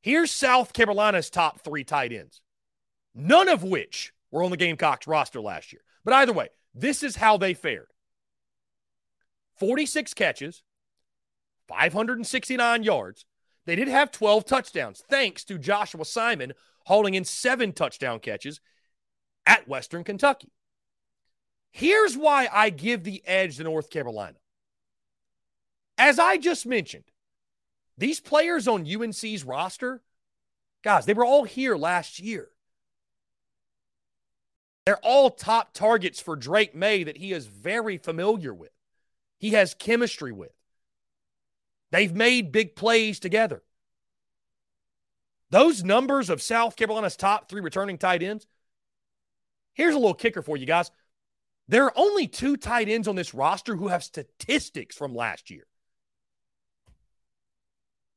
Here's 0.00 0.30
South 0.30 0.72
Carolina's 0.72 1.28
top 1.28 1.60
three 1.60 1.82
tight 1.82 2.12
ends, 2.12 2.40
none 3.12 3.48
of 3.48 3.64
which 3.64 4.12
were 4.30 4.44
on 4.44 4.52
the 4.52 4.56
Gamecocks 4.56 5.08
roster 5.08 5.40
last 5.40 5.72
year. 5.72 5.82
But 6.04 6.14
either 6.14 6.32
way, 6.32 6.50
this 6.72 7.02
is 7.02 7.16
how 7.16 7.36
they 7.36 7.52
fared 7.52 7.88
46 9.58 10.14
catches, 10.14 10.62
569 11.66 12.84
yards. 12.84 13.26
They 13.66 13.74
did 13.74 13.88
have 13.88 14.12
12 14.12 14.44
touchdowns, 14.44 15.02
thanks 15.08 15.42
to 15.44 15.58
Joshua 15.58 16.04
Simon 16.04 16.52
hauling 16.86 17.14
in 17.14 17.24
seven 17.24 17.72
touchdown 17.72 18.20
catches 18.20 18.60
at 19.46 19.66
Western 19.66 20.04
Kentucky. 20.04 20.52
Here's 21.76 22.16
why 22.16 22.48
I 22.52 22.70
give 22.70 23.02
the 23.02 23.20
edge 23.26 23.56
to 23.56 23.64
North 23.64 23.90
Carolina. 23.90 24.36
As 25.98 26.20
I 26.20 26.36
just 26.36 26.66
mentioned, 26.66 27.02
these 27.98 28.20
players 28.20 28.68
on 28.68 28.86
UNC's 28.86 29.42
roster, 29.42 30.00
guys, 30.84 31.04
they 31.04 31.14
were 31.14 31.24
all 31.24 31.42
here 31.42 31.74
last 31.76 32.20
year. 32.20 32.46
They're 34.86 34.98
all 34.98 35.30
top 35.30 35.72
targets 35.74 36.20
for 36.20 36.36
Drake 36.36 36.76
Maye 36.76 37.02
that 37.02 37.16
he 37.16 37.32
is 37.32 37.46
very 37.46 37.98
familiar 37.98 38.54
with. 38.54 38.70
He 39.40 39.50
has 39.50 39.74
chemistry 39.74 40.30
with. 40.30 40.52
They've 41.90 42.14
made 42.14 42.52
big 42.52 42.76
plays 42.76 43.18
together. 43.18 43.64
Those 45.50 45.82
numbers 45.82 46.30
of 46.30 46.40
South 46.40 46.76
Carolina's 46.76 47.16
top 47.16 47.48
three 47.48 47.60
returning 47.60 47.98
tight 47.98 48.22
ends. 48.22 48.46
Here's 49.72 49.96
a 49.96 49.98
little 49.98 50.14
kicker 50.14 50.40
for 50.40 50.56
you 50.56 50.66
guys. 50.66 50.92
There 51.68 51.84
are 51.84 51.92
only 51.96 52.26
two 52.26 52.56
tight 52.56 52.88
ends 52.88 53.08
on 53.08 53.16
this 53.16 53.34
roster 53.34 53.76
who 53.76 53.88
have 53.88 54.04
statistics 54.04 54.96
from 54.96 55.14
last 55.14 55.50
year. 55.50 55.66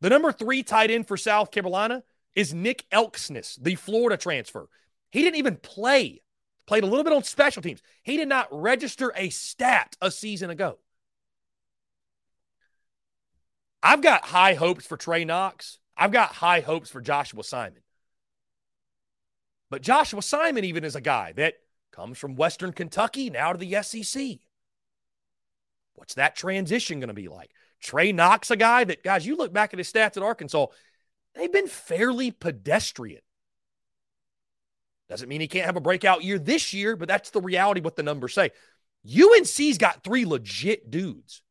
The 0.01 0.09
number 0.09 0.31
three 0.31 0.63
tight 0.63 0.91
end 0.91 1.07
for 1.07 1.17
South 1.17 1.51
Carolina 1.51 2.03
is 2.35 2.53
Nick 2.53 2.85
Elksnis, 2.91 3.57
the 3.61 3.75
Florida 3.75 4.17
transfer. 4.17 4.69
He 5.11 5.21
didn't 5.21 5.37
even 5.37 5.55
play, 5.55 6.21
played 6.67 6.83
a 6.83 6.87
little 6.87 7.03
bit 7.03 7.13
on 7.13 7.23
special 7.23 7.61
teams. 7.61 7.81
He 8.03 8.17
did 8.17 8.27
not 8.27 8.47
register 8.51 9.11
a 9.15 9.29
stat 9.29 9.95
a 10.01 10.11
season 10.11 10.49
ago. 10.49 10.77
I've 13.81 14.01
got 14.01 14.25
high 14.25 14.53
hopes 14.53 14.85
for 14.85 14.97
Trey 14.97 15.23
Knox. 15.23 15.79
I've 15.95 16.11
got 16.11 16.33
high 16.33 16.59
hopes 16.59 16.89
for 16.89 17.01
Joshua 17.01 17.43
Simon. 17.43 17.81
But 19.69 19.81
Joshua 19.81 20.21
Simon, 20.21 20.63
even 20.63 20.83
is 20.83 20.95
a 20.95 21.01
guy 21.01 21.33
that 21.37 21.55
comes 21.97 22.19
from 22.19 22.35
Western 22.35 22.71
Kentucky 22.71 23.31
now 23.31 23.51
to 23.51 23.57
the 23.57 23.81
SEC. 23.81 24.37
What's 25.95 26.13
that 26.13 26.35
transition 26.35 26.99
going 26.99 27.07
to 27.07 27.15
be 27.15 27.27
like? 27.27 27.49
Trey 27.81 28.11
Knox, 28.11 28.51
a 28.51 28.55
guy 28.55 28.83
that, 28.83 29.03
guys, 29.03 29.25
you 29.25 29.35
look 29.35 29.51
back 29.51 29.73
at 29.73 29.79
his 29.79 29.91
stats 29.91 30.15
at 30.15 30.21
Arkansas, 30.21 30.67
they've 31.33 31.51
been 31.51 31.67
fairly 31.67 32.29
pedestrian. 32.29 33.21
Doesn't 35.09 35.27
mean 35.27 35.41
he 35.41 35.47
can't 35.47 35.65
have 35.65 35.75
a 35.75 35.81
breakout 35.81 36.23
year 36.23 36.37
this 36.37 36.71
year, 36.71 36.95
but 36.95 37.07
that's 37.07 37.31
the 37.31 37.41
reality 37.41 37.81
what 37.81 37.95
the 37.95 38.03
numbers 38.03 38.35
say. 38.35 38.51
UNC's 39.07 39.79
got 39.79 40.03
three 40.03 40.25
legit 40.25 40.91
dudes. 40.91 41.41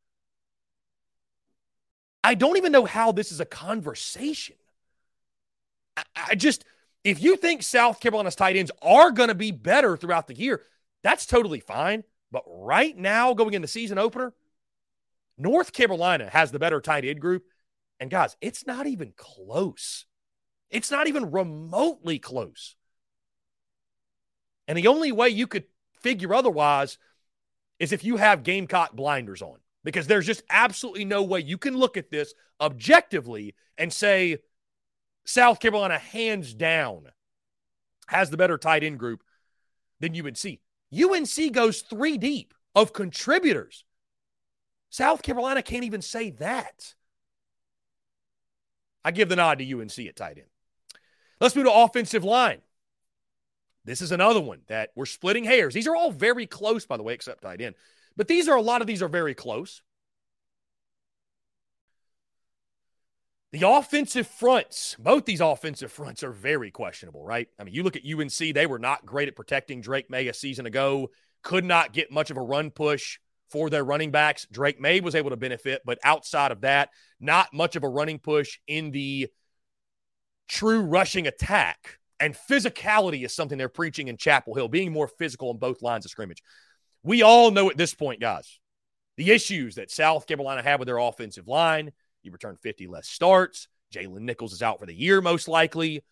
I 2.23 2.35
don't 2.35 2.57
even 2.57 2.71
know 2.71 2.85
how 2.85 3.11
this 3.11 3.33
is 3.33 3.41
a 3.41 3.47
conversation. 3.47 4.57
I, 5.97 6.05
I 6.31 6.35
just, 6.37 6.65
if 7.07 7.23
you 7.23 7.37
think 7.37 7.63
South 7.63 8.01
Carolina's 8.01 8.35
tight 8.35 8.57
ends 8.57 8.73
are 8.83 9.13
going 9.13 9.29
to 9.29 9.35
be 9.35 9.53
better 9.53 9.97
throughout 9.97 10.27
the 10.27 10.35
year, 10.35 10.63
that's 11.05 11.25
totally 11.25 11.61
fine. 11.61 12.03
But 12.33 12.43
right 12.49 12.97
now, 12.97 13.33
going 13.33 13.55
in 13.55 13.63
the 13.63 13.69
season 13.69 13.97
opener, 13.97 14.35
North 15.39 15.73
Carolina 15.73 16.29
has 16.29 16.51
the 16.51 16.59
better 16.59 16.81
tight 16.81 17.05
end 17.05 17.21
group. 17.21 17.45
And 18.01 18.11
guys, 18.11 18.37
it's 18.41 18.67
not 18.67 18.89
even 18.89 19.13
close. 19.17 20.05
It's 20.69 20.91
not 20.91 21.07
even 21.07 21.31
remotely 21.31 22.19
close. 22.19 22.75
And 24.67 24.77
the 24.77 24.89
only 24.89 25.13
way 25.13 25.29
you 25.29 25.47
could 25.47 25.67
figure 26.01 26.35
otherwise 26.35 26.99
is 27.79 27.93
if 27.93 28.03
you 28.03 28.17
have 28.17 28.43
Gamecock 28.43 28.95
blinders 28.95 29.43
on, 29.43 29.59
because 29.85 30.09
there's 30.09 30.27
just 30.27 30.43
absolutely 30.51 31.05
no 31.05 31.23
way 31.23 31.39
you 31.39 31.57
can 31.57 31.77
look 31.77 31.97
at 31.97 32.11
this 32.11 32.35
objectively 32.61 33.55
and 33.79 33.93
say 33.93 34.39
South 35.27 35.61
Carolina, 35.61 35.99
hands 35.99 36.55
down, 36.55 37.09
has 38.07 38.31
the 38.31 38.37
better 38.37 38.57
tight 38.57 38.85
end 38.85 38.99
group 38.99 39.23
than 40.01 40.17
UNC. 40.17 40.61
UNC 40.95 41.53
goes 41.53 41.83
three 41.83 42.17
deep 42.17 42.55
of 42.75 42.93
contributors. 42.93 43.85
South 44.89 45.23
Carolina 45.23 45.63
can't 45.63 45.85
even 45.85 46.01
say 46.01 46.31
that. 46.31 46.95
I 49.05 49.11
give 49.11 49.29
the 49.29 49.37
nod 49.37 49.59
to 49.59 49.81
UNC 49.81 49.99
at 49.99 50.17
tight 50.17 50.39
end. 50.39 50.47
Let's 51.41 51.57
move 51.57 51.67
to 51.67 51.73
offensive 51.73 52.25
line. 52.25 52.63
This 53.85 54.01
is 54.01 54.13
another 54.13 54.41
one 54.41 54.61
that 54.69 54.91
we're 54.95 55.07
splitting 55.07 55.45
hairs. 55.45 55.75
These 55.75 55.87
are 55.87 55.95
all 55.95 56.11
very 56.11 56.47
close, 56.47 56.87
by 56.87 56.97
the 56.97 57.03
way, 57.03 57.15
except 57.15 57.43
tight 57.43 57.61
end. 57.61 57.75
But 58.17 58.29
these 58.29 58.49
are 58.49 58.57
a 58.57 58.63
lot 58.63 58.81
of 58.81 58.87
these 58.87 59.03
are 59.03 59.09
very 59.09 59.35
close. 59.35 59.83
The 63.57 63.67
offensive 63.67 64.27
fronts, 64.27 64.97
both 64.99 65.25
these 65.25 65.41
offensive 65.41 65.91
fronts 65.91 66.23
are 66.23 66.31
very 66.31 66.71
questionable, 66.71 67.25
right? 67.25 67.49
I 67.59 67.65
mean, 67.65 67.73
you 67.73 67.85
look 67.85 67.97
at 67.97 68.03
UNC, 68.05 68.37
they 68.55 68.67
were 68.67 68.79
not 68.79 69.07
great 69.07 69.29
at 69.29 69.35
protecting 69.35 69.81
Drake 69.81 70.11
Maye 70.11 70.29
a 70.29 70.35
season 70.35 70.67
ago, 70.67 71.09
could 71.43 71.65
not 71.65 71.95
get 71.95 72.13
much 72.13 72.31
of 72.31 72.37
a 72.37 72.43
run 72.43 72.71
push 72.71 73.19
for 73.49 73.71
their 73.71 73.83
running 73.83 74.11
backs. 74.11 74.47
Drake 74.53 74.79
Maye 74.79 75.01
was 75.01 75.15
able 75.15 75.31
to 75.31 75.39
benefit, 75.39 75.81
but 75.87 75.99
outside 76.05 76.53
of 76.53 76.61
that, 76.61 76.91
not 77.19 77.55
much 77.55 77.77
of 77.77 77.83
a 77.83 77.89
running 77.89 78.19
push 78.19 78.59
in 78.67 78.91
the 78.91 79.29
true 80.49 80.83
rushing 80.83 81.27
attack 81.27 81.99
and 82.21 82.37
physicality 82.37 83.25
is 83.25 83.35
something 83.35 83.57
they're 83.57 83.71
preaching 83.71 84.09
in 84.09 84.19
Chapel 84.19 84.53
Hill, 84.53 84.69
being 84.69 84.93
more 84.93 85.09
physical 85.09 85.49
on 85.49 85.57
both 85.57 85.81
lines 85.81 86.05
of 86.05 86.11
scrimmage. 86.11 86.43
We 87.03 87.23
all 87.23 87.51
know 87.51 87.71
at 87.71 87.79
this 87.79 87.95
point, 87.95 88.21
guys, 88.21 88.61
the 89.17 89.31
issues 89.31 89.77
that 89.77 89.91
South 89.91 90.27
Carolina 90.27 90.61
have 90.61 90.79
with 90.79 90.89
their 90.89 90.99
offensive 90.99 91.49
line. 91.49 91.93
You 92.27 92.33
return 92.33 92.57
50 92.63 92.89
less 92.89 93.09
starts. 93.09 93.69
Jalen 93.95 94.21
Nichols 94.21 94.53
is 94.53 94.63
out 94.63 94.81
for 94.81 94.87
the 94.87 94.95
year, 94.95 95.21
most 95.21 95.49
likely. 95.49 96.05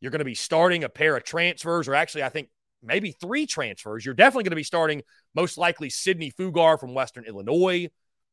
You're 0.00 0.12
going 0.12 0.20
to 0.20 0.24
be 0.24 0.34
starting 0.34 0.84
a 0.84 0.88
pair 0.88 1.16
of 1.16 1.24
transfers, 1.24 1.88
or 1.88 1.94
actually, 1.94 2.22
I 2.22 2.28
think 2.28 2.48
maybe 2.82 3.10
three 3.10 3.46
transfers. 3.46 4.04
You're 4.04 4.14
definitely 4.14 4.44
going 4.44 4.52
to 4.52 4.56
be 4.56 4.62
starting, 4.62 5.02
most 5.34 5.58
likely, 5.58 5.90
Sidney 5.90 6.30
Fugar 6.30 6.78
from 6.78 6.94
Western 6.94 7.24
Illinois, 7.24 7.88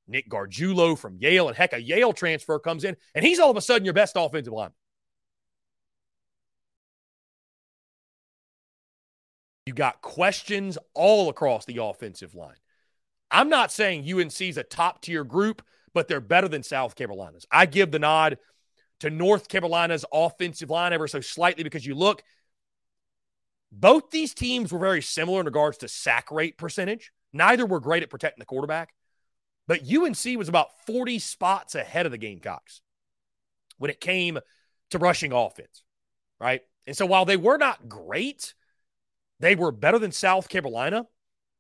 Nick 0.08 0.30
Gargiulo 0.30 0.98
from 0.98 1.18
Yale, 1.20 1.48
and 1.48 1.58
heck, 1.58 1.74
a 1.74 1.82
Yale 1.82 2.14
transfer 2.14 2.60
comes 2.60 2.84
in, 2.84 2.96
and 3.16 3.26
he's 3.26 3.40
all 3.40 3.50
of 3.50 3.58
a 3.58 3.62
sudden 3.62 3.86
your 3.86 3.96
best 3.96 4.14
offensive 4.16 4.54
lineman. 4.54 4.76
You 9.66 9.74
got 9.74 10.02
questions 10.04 10.78
all 10.94 11.30
across 11.30 11.66
the 11.66 11.82
offensive 11.82 12.36
line. 12.36 12.58
I'm 13.32 13.50
not 13.50 13.72
saying 13.72 14.08
UNC 14.12 14.40
is 14.42 14.58
a 14.58 14.64
top 14.64 15.02
tier 15.02 15.24
group, 15.24 15.64
but 15.96 16.10
they're 16.10 16.22
better 16.22 16.50
than 16.50 16.62
South 16.62 16.94
Carolina's. 16.94 17.48
I 17.50 17.66
give 17.66 17.90
the 17.90 18.00
nod 18.00 18.38
to 19.00 19.10
North 19.10 19.48
Carolina's 19.48 20.06
offensive 20.14 20.70
line 20.70 20.94
ever 20.94 21.08
so 21.08 21.22
slightly 21.22 21.64
because 21.64 21.86
you 21.86 21.96
look, 21.96 22.22
both 23.72 24.12
these 24.12 24.34
teams 24.34 24.72
were 24.72 24.80
very 24.80 25.02
similar 25.02 25.40
in 25.40 25.46
regards 25.46 25.78
to 25.80 25.88
sack 25.88 26.30
rate 26.32 26.58
percentage. 26.58 27.14
Neither 27.32 27.66
were 27.66 27.80
great 27.80 28.04
at 28.04 28.10
protecting 28.10 28.42
the 28.42 28.46
quarterback, 28.46 28.94
but 29.68 29.82
UNC 29.90 30.38
was 30.38 30.50
about 30.50 30.86
40 30.86 31.18
spots 31.20 31.76
ahead 31.76 32.06
of 32.06 32.12
the 32.12 32.18
Gamecocks 32.18 32.82
when 33.78 33.90
it 33.90 34.02
came 34.02 34.38
to 34.92 34.98
rushing 34.98 35.32
offense, 35.32 35.84
right? 36.40 36.62
And 36.86 36.96
so 36.96 37.06
while 37.06 37.26
they 37.26 37.38
were 37.38 37.58
not 37.58 37.88
great, 37.88 38.54
they 39.40 39.56
were 39.56 39.72
better 39.72 40.00
than 40.00 40.12
South 40.12 40.50
Carolina. 40.50 41.08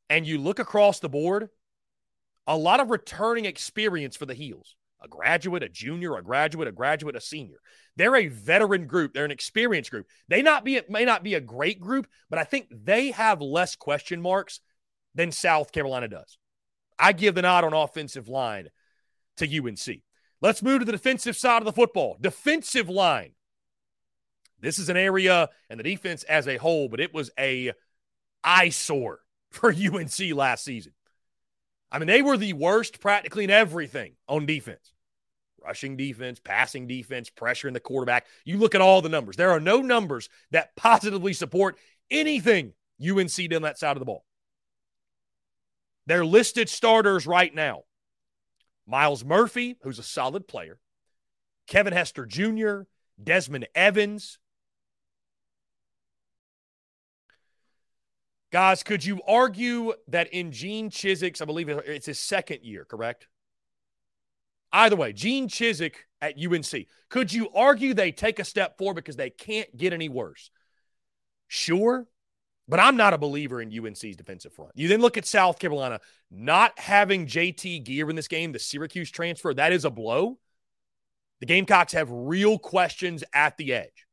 And 0.09 0.27
you 0.27 0.37
look 0.37 0.59
across 0.59 0.99
the 0.99 1.09
board, 1.09 1.49
a 2.47 2.57
lot 2.57 2.79
of 2.79 2.89
returning 2.89 3.45
experience 3.45 4.15
for 4.15 4.25
the 4.25 4.33
Heels. 4.33 4.75
A 5.01 5.07
graduate, 5.07 5.61
a 5.61 5.69
junior, 5.69 6.15
a 6.15 6.23
graduate, 6.23 6.67
a 6.67 6.71
graduate, 6.71 7.15
a 7.15 7.21
senior. 7.21 7.57
They're 7.95 8.15
a 8.15 8.27
veteran 8.27 8.87
group. 8.87 9.13
They're 9.13 9.25
an 9.25 9.31
experienced 9.31 9.91
group. 9.91 10.07
They 10.27 10.41
not 10.41 10.65
be 10.65 10.81
may 10.89 11.05
not 11.05 11.23
be 11.23 11.35
a 11.35 11.41
great 11.41 11.79
group, 11.79 12.07
but 12.29 12.39
I 12.39 12.43
think 12.43 12.67
they 12.71 13.11
have 13.11 13.41
less 13.41 13.75
question 13.75 14.21
marks 14.21 14.61
than 15.13 15.31
South 15.31 15.71
Carolina 15.71 16.07
does. 16.07 16.37
I 16.97 17.11
give 17.11 17.35
the 17.35 17.41
nod 17.41 17.63
on 17.63 17.73
offensive 17.73 18.27
line 18.27 18.69
to 19.37 19.45
UNC. 19.45 20.01
Let's 20.41 20.63
move 20.63 20.79
to 20.79 20.85
the 20.85 20.91
defensive 20.91 21.35
side 21.35 21.61
of 21.61 21.65
the 21.65 21.73
football. 21.73 22.17
Defensive 22.19 22.89
line. 22.89 23.33
This 24.59 24.79
is 24.79 24.89
an 24.89 24.97
area 24.97 25.49
and 25.69 25.79
the 25.79 25.83
defense 25.83 26.23
as 26.23 26.47
a 26.47 26.57
whole, 26.57 26.89
but 26.89 26.99
it 26.99 27.13
was 27.13 27.29
a 27.37 27.73
eyesore 28.43 29.19
for 29.51 29.71
UNC 29.71 30.19
last 30.33 30.63
season. 30.63 30.93
I 31.91 31.99
mean, 31.99 32.07
they 32.07 32.21
were 32.21 32.37
the 32.37 32.53
worst 32.53 32.99
practically 32.99 33.43
in 33.43 33.49
everything 33.49 34.13
on 34.27 34.45
defense 34.45 34.93
rushing 35.65 35.97
defense, 35.97 36.39
passing 36.39 36.87
defense, 36.87 37.29
pressure 37.29 37.67
in 37.67 37.73
the 37.73 37.79
quarterback. 37.79 38.25
You 38.45 38.57
look 38.57 38.75
at 38.75 38.81
all 38.81 39.01
the 39.01 39.09
numbers. 39.09 39.35
There 39.35 39.51
are 39.51 39.59
no 39.59 39.81
numbers 39.81 40.29
that 40.51 40.75
positively 40.75 41.33
support 41.33 41.77
anything 42.11 42.73
UNC 43.01 43.31
did 43.31 43.53
on 43.53 43.63
that 43.63 43.79
side 43.79 43.95
of 43.95 43.99
the 43.99 44.05
ball. 44.05 44.25
They're 46.05 46.25
listed 46.25 46.69
starters 46.69 47.25
right 47.25 47.53
now 47.53 47.83
Myles 48.87 49.25
Murphy, 49.25 49.77
who's 49.81 49.97
a 49.97 50.03
solid 50.03 50.47
player, 50.47 50.79
Kevin 51.67 51.93
Hester 51.93 52.25
Jr., 52.25 52.81
Desmond 53.21 53.67
Evans, 53.73 54.37
Guys, 58.55 58.83
could 58.83 59.03
you 59.03 59.19
argue 59.27 59.91
that 60.07 60.31
in 60.31 60.53
Gene 60.53 60.89
Chizik's, 60.89 61.41
I 61.41 61.45
believe 61.45 61.67
it's 61.67 62.05
his 62.05 62.21
second 62.21 62.63
year, 62.63 62.85
correct? 62.85 63.27
Either 64.71 64.95
way, 64.95 65.11
Gene 65.11 65.49
Chizik 65.49 65.95
at 66.21 66.35
UNC, 66.41 66.87
could 67.09 67.33
you 67.33 67.49
argue 67.53 67.93
they 67.93 68.13
take 68.13 68.39
a 68.39 68.45
step 68.45 68.77
forward 68.77 68.93
because 68.93 69.17
they 69.17 69.29
can't 69.29 69.75
get 69.75 69.91
any 69.91 70.07
worse? 70.07 70.51
Sure, 71.49 72.07
but 72.65 72.79
I'm 72.79 72.95
not 72.95 73.13
a 73.13 73.17
believer 73.17 73.61
in 73.61 73.77
UNC's 73.77 74.15
defensive 74.15 74.53
front. 74.53 74.71
You 74.73 74.87
then 74.87 75.01
look 75.01 75.17
at 75.17 75.25
South 75.25 75.59
Carolina, 75.59 75.99
not 76.31 76.79
having 76.79 77.27
JT 77.27 77.83
Geer 77.83 78.09
in 78.09 78.15
this 78.15 78.29
game, 78.29 78.53
the 78.53 78.59
Syracuse 78.59 79.11
transfer, 79.11 79.53
that 79.53 79.73
is 79.73 79.83
a 79.83 79.91
blow. 79.91 80.39
The 81.41 81.45
Gamecocks 81.45 81.91
have 81.91 82.07
real 82.09 82.57
questions 82.57 83.21
at 83.33 83.57
the 83.57 83.73
edge. 83.73 84.07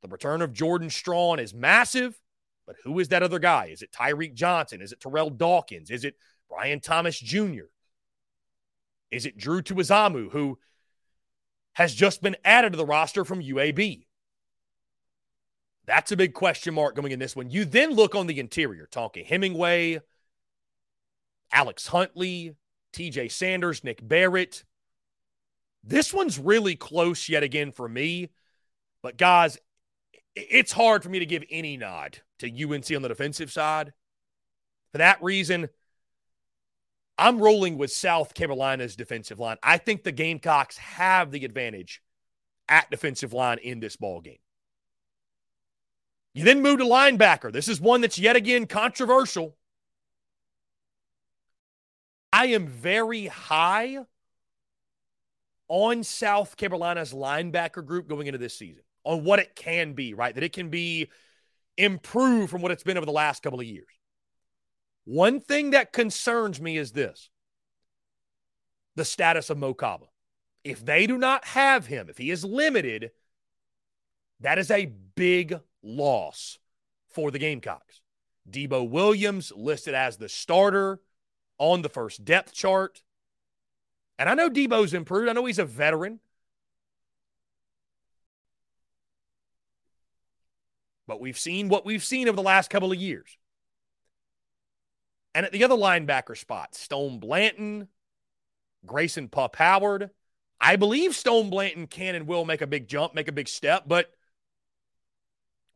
The 0.00 0.08
return 0.08 0.40
of 0.40 0.54
Jordan 0.54 0.88
Strachan 0.88 1.38
is 1.38 1.52
massive. 1.52 2.18
But 2.66 2.76
who 2.84 2.98
is 2.98 3.08
that 3.08 3.22
other 3.22 3.38
guy? 3.38 3.66
Is 3.66 3.82
it 3.82 3.92
Tyreek 3.92 4.34
Johnson? 4.34 4.80
Is 4.80 4.92
it 4.92 5.00
Terrell 5.00 5.30
Dawkins? 5.30 5.90
Is 5.90 6.04
it 6.04 6.16
Bryan 6.48 6.80
Thomas 6.80 7.18
Jr.? 7.18 7.66
Is 9.10 9.26
it 9.26 9.36
Drew 9.36 9.62
Tuazama, 9.62 10.30
who 10.30 10.58
has 11.74 11.94
just 11.94 12.22
been 12.22 12.36
added 12.44 12.72
to 12.72 12.76
the 12.76 12.86
roster 12.86 13.24
from 13.24 13.42
UAB? 13.42 14.06
That's 15.86 16.12
a 16.12 16.16
big 16.16 16.34
question 16.34 16.74
mark 16.74 16.94
going 16.94 17.12
in 17.12 17.18
this 17.18 17.34
one. 17.34 17.50
You 17.50 17.64
then 17.64 17.90
look 17.90 18.14
on 18.14 18.26
the 18.26 18.38
interior, 18.38 18.88
Tonka 18.90 19.24
Hemingway, 19.24 20.00
Alex 21.52 21.88
Huntley, 21.88 22.54
TJ 22.92 23.30
Sanders, 23.30 23.82
Nick 23.82 24.06
Barrett. 24.06 24.64
This 25.82 26.14
one's 26.14 26.38
really 26.38 26.76
close 26.76 27.28
yet 27.28 27.42
again 27.42 27.72
for 27.72 27.88
me. 27.88 28.30
But 29.02 29.16
guys, 29.16 29.58
it's 30.34 30.72
hard 30.72 31.02
for 31.02 31.08
me 31.08 31.18
to 31.18 31.26
give 31.26 31.44
any 31.50 31.76
nod 31.76 32.18
to 32.38 32.46
UNC 32.46 32.90
on 32.94 33.02
the 33.02 33.08
defensive 33.08 33.52
side. 33.52 33.92
For 34.92 34.98
that 34.98 35.22
reason, 35.22 35.68
I'm 37.18 37.38
rolling 37.38 37.78
with 37.78 37.92
South 37.92 38.34
Carolina's 38.34 38.96
defensive 38.96 39.38
line. 39.38 39.56
I 39.62 39.78
think 39.78 40.02
the 40.02 40.12
Gamecocks 40.12 40.76
have 40.78 41.30
the 41.30 41.44
advantage 41.44 42.02
at 42.68 42.90
defensive 42.90 43.32
line 43.32 43.58
in 43.58 43.80
this 43.80 43.96
ball 43.96 44.20
game. 44.20 44.38
You 46.34 46.44
then 46.44 46.62
move 46.62 46.78
to 46.78 46.84
linebacker. 46.84 47.52
This 47.52 47.68
is 47.68 47.80
one 47.80 48.00
that's 48.00 48.18
yet 48.18 48.36
again 48.36 48.66
controversial. 48.66 49.56
I 52.32 52.46
am 52.46 52.66
very 52.66 53.26
high 53.26 53.98
on 55.68 56.02
South 56.02 56.56
Carolina's 56.56 57.12
linebacker 57.12 57.84
group 57.84 58.08
going 58.08 58.26
into 58.26 58.38
this 58.38 58.56
season, 58.58 58.82
on 59.04 59.24
what 59.24 59.38
it 59.38 59.54
can 59.56 59.94
be, 59.94 60.14
right? 60.14 60.34
That 60.34 60.44
it 60.44 60.52
can 60.52 60.68
be 60.68 61.08
improved 61.76 62.50
from 62.50 62.62
what 62.62 62.70
it's 62.70 62.82
been 62.82 62.96
over 62.96 63.06
the 63.06 63.12
last 63.12 63.42
couple 63.42 63.60
of 63.60 63.66
years. 63.66 63.86
One 65.04 65.40
thing 65.40 65.70
that 65.70 65.92
concerns 65.92 66.60
me 66.60 66.76
is 66.76 66.92
this 66.92 67.30
the 68.94 69.04
status 69.04 69.50
of 69.50 69.58
Mo 69.58 69.74
Kaba. 69.74 70.06
If 70.64 70.84
they 70.84 71.06
do 71.06 71.18
not 71.18 71.44
have 71.46 71.86
him, 71.86 72.08
if 72.08 72.18
he 72.18 72.30
is 72.30 72.44
limited, 72.44 73.10
that 74.40 74.58
is 74.58 74.70
a 74.70 74.92
big 75.16 75.58
loss 75.82 76.58
for 77.08 77.30
the 77.30 77.38
Gamecocks. 77.38 78.00
Debo 78.48 78.88
Williams 78.88 79.52
listed 79.54 79.94
as 79.94 80.16
the 80.16 80.28
starter 80.28 81.00
on 81.58 81.82
the 81.82 81.88
first 81.88 82.24
depth 82.24 82.52
chart. 82.52 83.02
And 84.18 84.28
I 84.28 84.34
know 84.34 84.50
Debo's 84.50 84.94
improved. 84.94 85.28
I 85.28 85.32
know 85.32 85.44
he's 85.44 85.58
a 85.58 85.64
veteran. 85.64 86.20
But 91.12 91.20
we've 91.20 91.38
seen 91.38 91.68
what 91.68 91.84
we've 91.84 92.02
seen 92.02 92.26
over 92.26 92.36
the 92.36 92.42
last 92.42 92.70
couple 92.70 92.90
of 92.90 92.96
years. 92.96 93.36
And 95.34 95.44
at 95.44 95.52
the 95.52 95.62
other 95.62 95.74
linebacker 95.74 96.34
spot, 96.34 96.74
Stone 96.74 97.18
Blanton, 97.18 97.88
Grayson 98.86 99.28
Pup 99.28 99.54
Howard. 99.56 100.08
I 100.58 100.76
believe 100.76 101.14
Stone 101.14 101.50
Blanton 101.50 101.86
can 101.86 102.14
and 102.14 102.26
will 102.26 102.46
make 102.46 102.62
a 102.62 102.66
big 102.66 102.88
jump, 102.88 103.14
make 103.14 103.28
a 103.28 103.32
big 103.32 103.48
step, 103.48 103.84
but 103.86 104.10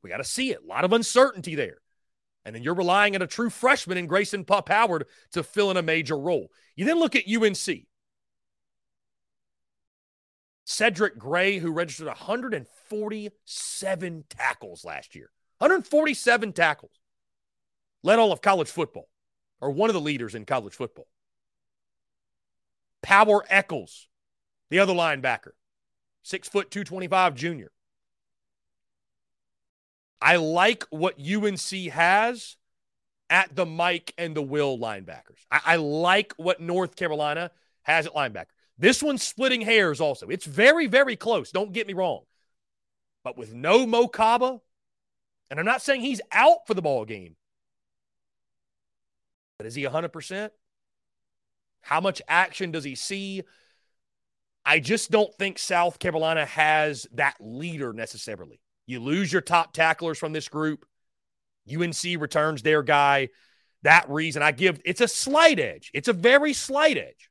we 0.03 0.09
got 0.09 0.17
to 0.17 0.25
see 0.25 0.53
it. 0.53 0.61
A 0.65 0.67
lot 0.67 0.87
of 0.87 0.95
uncertainty 0.95 1.55
there. 1.55 1.83
And 2.47 2.57
then 2.57 2.63
you're 2.63 2.73
relying 2.73 3.15
on 3.15 3.21
a 3.21 3.27
true 3.27 3.51
freshman 3.51 3.99
in 3.99 4.07
Grayson 4.07 4.47
Pup 4.47 4.71
Howard 4.71 5.05
to 5.33 5.43
fill 5.43 5.71
in 5.71 5.77
a 5.77 5.83
major 5.83 6.17
role. 6.17 6.51
You 6.77 6.87
then 6.87 6.99
look 6.99 7.15
at 7.15 7.29
UNC. 7.29 7.85
Cedric 10.69 11.17
Gray, 11.17 11.59
who 11.59 11.71
registered 11.71 12.09
147 12.09 14.25
tackles 14.29 14.85
last 14.85 15.15
year. 15.15 15.31
147 15.59 16.53
tackles. 16.53 16.91
Led 18.03 18.19
all 18.19 18.33
of 18.33 18.43
college 18.43 18.69
football 18.69 19.09
or 19.61 19.71
one 19.71 19.89
of 19.89 19.95
the 19.95 20.01
leaders 20.01 20.35
in 20.35 20.45
college 20.45 20.75
football. 20.75 21.07
Power 23.01 23.45
Echols, 23.49 24.09
the 24.69 24.81
other 24.81 24.93
linebacker, 24.93 25.53
six 26.25 26.49
foot 26.49 26.73
225 26.73 27.37
junior. 27.37 27.71
I 30.21 30.35
like 30.37 30.83
what 30.91 31.21
UNC 31.21 31.93
has 31.93 32.57
at 33.31 33.55
the 33.55 33.67
Mike 33.67 34.15
and 34.19 34.35
the 34.35 34.43
Will 34.43 34.77
linebackers. 34.77 35.45
I, 35.49 35.61
I 35.65 35.77
like 35.77 36.35
what 36.37 36.61
North 36.61 36.97
Carolina 36.97 37.53
has 37.83 38.07
at 38.07 38.15
linebacker. 38.15 38.47
This 38.79 39.03
one's 39.03 39.23
splitting 39.23 39.63
hairs 39.63 40.01
also. 40.01 40.29
It's 40.29 40.45
very, 40.45 40.87
very 40.87 41.17
close. 41.17 41.51
Don't 41.51 41.73
get 41.73 41.87
me 41.87 41.95
wrong. 41.95 42.23
But 43.25 43.39
with 43.39 43.55
no 43.55 43.87
Mo 43.87 44.07
Kaba, 44.07 44.61
and 45.51 45.59
I'm 45.59 45.67
not 45.67 45.83
saying 45.83 46.01
he's 46.01 46.21
out 46.31 46.67
for 46.67 46.75
the 46.75 46.83
ball 46.83 47.05
game, 47.05 47.37
but 49.59 49.67
is 49.67 49.75
he 49.75 49.85
100%? 49.85 50.51
How 51.81 52.01
much 52.01 52.21
action 52.29 52.71
does 52.73 52.85
he 52.85 52.95
see? 52.95 53.43
I 54.65 54.81
just 54.81 55.11
don't 55.11 55.33
think 55.35 55.59
South 55.59 55.99
Carolina 55.99 56.45
has 56.45 57.07
that 57.15 57.37
leader 57.41 57.93
necessarily. 57.93 58.61
You 58.87 59.01
lose 59.01 59.33
your 59.33 59.43
top 59.43 59.73
tacklers 59.73 60.19
from 60.19 60.33
this 60.33 60.49
group. 60.49 60.85
UNC 61.73 62.03
returns 62.19 62.63
their 62.63 62.83
guy. 62.83 63.29
That 63.83 64.09
reason 64.09 64.43
I 64.43 64.53
give 64.53 64.81
it's 64.85 65.01
a 65.01 65.09
slight 65.09 65.59
edge. 65.59 65.91
It's 65.95 66.09
a 66.09 66.13
very 66.13 66.53
slight 66.53 66.97
edge. 66.97 67.31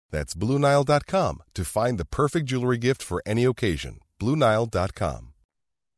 That's 0.11 0.35
BlueNile.com 0.35 1.43
to 1.53 1.65
find 1.65 1.97
the 1.97 2.05
perfect 2.05 2.45
jewelry 2.45 2.77
gift 2.77 3.01
for 3.01 3.23
any 3.25 3.45
occasion. 3.45 3.99
BlueNile.com. 4.19 5.33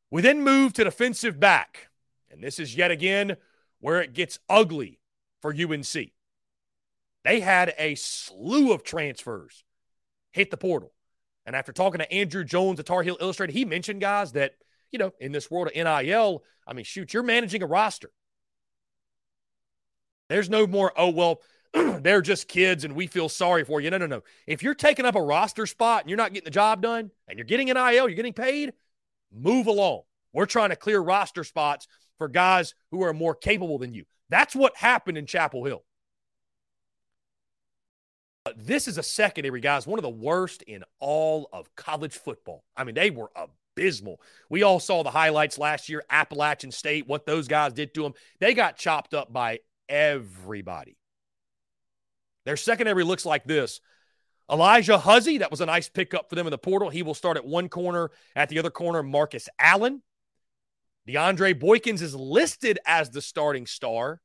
We 0.09 0.21
then 0.21 0.43
move 0.43 0.73
to 0.73 0.83
defensive 0.83 1.39
back. 1.39 1.89
And 2.29 2.43
this 2.43 2.59
is 2.59 2.75
yet 2.75 2.91
again 2.91 3.37
where 3.79 4.01
it 4.01 4.13
gets 4.13 4.39
ugly 4.47 4.99
for 5.41 5.53
UNC. 5.53 6.11
They 7.23 7.39
had 7.39 7.73
a 7.77 7.95
slew 7.95 8.71
of 8.71 8.83
transfers 8.83 9.63
hit 10.31 10.51
the 10.51 10.57
portal. 10.57 10.93
And 11.45 11.55
after 11.55 11.73
talking 11.73 11.99
to 11.99 12.13
Andrew 12.13 12.43
Jones 12.43 12.79
at 12.79 12.85
Tar 12.85 13.03
Heel 13.03 13.17
Illustrated, 13.19 13.53
he 13.53 13.65
mentioned 13.65 14.01
guys 14.01 14.31
that, 14.33 14.53
you 14.91 14.99
know, 14.99 15.11
in 15.19 15.31
this 15.31 15.51
world 15.51 15.67
of 15.67 15.75
NIL, 15.75 16.43
I 16.65 16.73
mean, 16.73 16.85
shoot, 16.85 17.13
you're 17.13 17.23
managing 17.23 17.61
a 17.63 17.67
roster. 17.67 18.11
There's 20.29 20.49
no 20.49 20.65
more, 20.65 20.93
oh, 20.95 21.09
well, 21.09 21.41
they're 22.01 22.21
just 22.21 22.47
kids 22.47 22.83
and 22.83 22.95
we 22.95 23.07
feel 23.07 23.29
sorry 23.29 23.63
for 23.63 23.81
you. 23.81 23.89
No, 23.89 23.97
no, 23.97 24.05
no. 24.05 24.23
If 24.45 24.61
you're 24.61 24.75
taking 24.75 25.05
up 25.05 25.15
a 25.15 25.21
roster 25.21 25.65
spot 25.65 26.01
and 26.01 26.09
you're 26.09 26.17
not 26.17 26.33
getting 26.33 26.45
the 26.45 26.51
job 26.51 26.81
done 26.81 27.11
and 27.27 27.37
you're 27.37 27.45
getting 27.45 27.67
NIL, 27.67 27.91
you're 27.91 28.09
getting 28.11 28.33
paid, 28.33 28.73
move 29.31 29.67
along. 29.67 30.03
We're 30.33 30.45
trying 30.45 30.69
to 30.69 30.75
clear 30.75 30.99
roster 30.99 31.43
spots 31.43 31.87
for 32.17 32.27
guys 32.27 32.75
who 32.91 33.03
are 33.03 33.13
more 33.13 33.35
capable 33.35 33.77
than 33.77 33.93
you. 33.93 34.05
That's 34.29 34.55
what 34.55 34.75
happened 34.77 35.17
in 35.17 35.25
Chapel 35.25 35.65
Hill. 35.65 35.83
But 38.45 38.65
this 38.65 38.87
is 38.87 38.97
a 38.97 39.03
secondary, 39.03 39.61
guys, 39.61 39.87
one 39.87 39.99
of 39.99 40.03
the 40.03 40.09
worst 40.09 40.63
in 40.63 40.83
all 40.99 41.49
of 41.53 41.73
college 41.75 42.13
football. 42.13 42.63
I 42.75 42.83
mean, 42.83 42.95
they 42.95 43.09
were 43.09 43.31
abysmal. 43.35 44.19
We 44.49 44.63
all 44.63 44.79
saw 44.79 45.01
the 45.01 45.11
highlights 45.11 45.57
last 45.57 45.87
year, 45.87 46.03
Appalachian 46.09 46.71
State, 46.71 47.07
what 47.07 47.25
those 47.25 47.47
guys 47.47 47.73
did 47.73 47.93
to 47.93 48.03
them. 48.03 48.13
They 48.39 48.53
got 48.53 48.75
chopped 48.75 49.13
up 49.13 49.31
by 49.31 49.59
everybody. 49.87 50.97
Their 52.45 52.57
secondary 52.57 53.03
looks 53.03 53.25
like 53.25 53.45
this 53.45 53.79
Alijah 54.49 54.99
Huzzie, 54.99 55.39
that 55.39 55.51
was 55.51 55.61
a 55.61 55.65
nice 55.65 55.89
pickup 55.89 56.29
for 56.29 56.35
them 56.35 56.47
in 56.47 56.51
the 56.51 56.57
portal. 56.57 56.89
He 56.89 57.03
will 57.03 57.13
start 57.13 57.37
at 57.37 57.45
one 57.45 57.69
corner. 57.69 58.11
At 58.35 58.49
the 58.49 58.59
other 58.59 58.69
corner, 58.69 59.01
Marcus 59.01 59.47
Allen. 59.59 60.01
DeAndre 61.07 61.59
Boykins 61.59 62.01
is 62.01 62.15
listed 62.15 62.79
as 62.85 63.09
the 63.09 63.21
starting 63.21 63.65
star, 63.65 64.21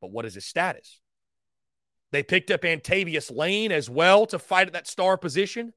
but 0.00 0.12
what 0.12 0.24
is 0.24 0.34
his 0.34 0.46
status? 0.46 1.00
They 2.12 2.22
picked 2.22 2.52
up 2.52 2.62
Antavious 2.62 3.34
Lane 3.34 3.72
as 3.72 3.90
well 3.90 4.24
to 4.26 4.38
fight 4.38 4.68
at 4.68 4.74
that 4.74 4.86
star 4.86 5.16
position, 5.16 5.72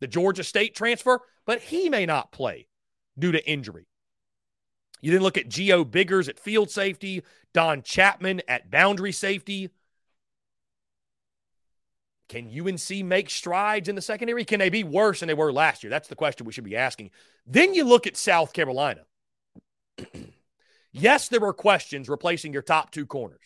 the 0.00 0.06
Georgia 0.06 0.44
State 0.44 0.76
transfer, 0.76 1.20
but 1.46 1.60
he 1.60 1.88
may 1.88 2.06
not 2.06 2.30
play 2.30 2.68
due 3.18 3.32
to 3.32 3.50
injury. 3.50 3.88
You 5.00 5.10
then 5.10 5.22
look 5.22 5.36
at 5.36 5.48
Gio 5.48 5.88
Biggers 5.88 6.28
at 6.28 6.38
field 6.38 6.70
safety, 6.70 7.24
Don 7.52 7.82
Chapman 7.82 8.42
at 8.46 8.70
boundary 8.70 9.10
safety. 9.10 9.70
Can 12.32 12.48
UNC 12.48 13.04
make 13.04 13.28
strides 13.28 13.90
in 13.90 13.94
the 13.94 14.00
secondary? 14.00 14.46
Can 14.46 14.58
they 14.58 14.70
be 14.70 14.84
worse 14.84 15.20
than 15.20 15.26
they 15.26 15.34
were 15.34 15.52
last 15.52 15.82
year? 15.82 15.90
That's 15.90 16.08
the 16.08 16.16
question 16.16 16.46
we 16.46 16.52
should 16.54 16.64
be 16.64 16.78
asking. 16.78 17.10
Then 17.46 17.74
you 17.74 17.84
look 17.84 18.06
at 18.06 18.16
South 18.16 18.54
Carolina. 18.54 19.02
Yes, 20.94 21.28
there 21.28 21.40
were 21.40 21.54
questions 21.54 22.10
replacing 22.10 22.52
your 22.52 22.60
top 22.60 22.90
two 22.90 23.06
corners, 23.06 23.40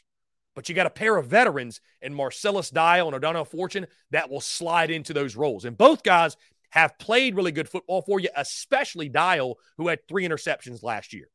but 0.56 0.68
you 0.68 0.74
got 0.74 0.88
a 0.88 0.90
pair 0.90 1.16
of 1.16 1.28
veterans 1.28 1.80
in 2.02 2.12
Marcellus 2.12 2.70
Dial 2.70 3.06
and 3.06 3.14
O'Donnell 3.14 3.44
Fortune 3.44 3.86
that 4.10 4.28
will 4.28 4.40
slide 4.40 4.90
into 4.90 5.12
those 5.12 5.36
roles. 5.36 5.64
And 5.64 5.78
both 5.78 6.02
guys 6.02 6.36
have 6.70 6.98
played 6.98 7.36
really 7.36 7.52
good 7.52 7.68
football 7.68 8.02
for 8.02 8.18
you, 8.18 8.30
especially 8.34 9.08
Dial, 9.08 9.58
who 9.76 9.86
had 9.86 10.08
three 10.08 10.26
interceptions 10.26 10.82
last 10.82 11.12
year. 11.12 11.28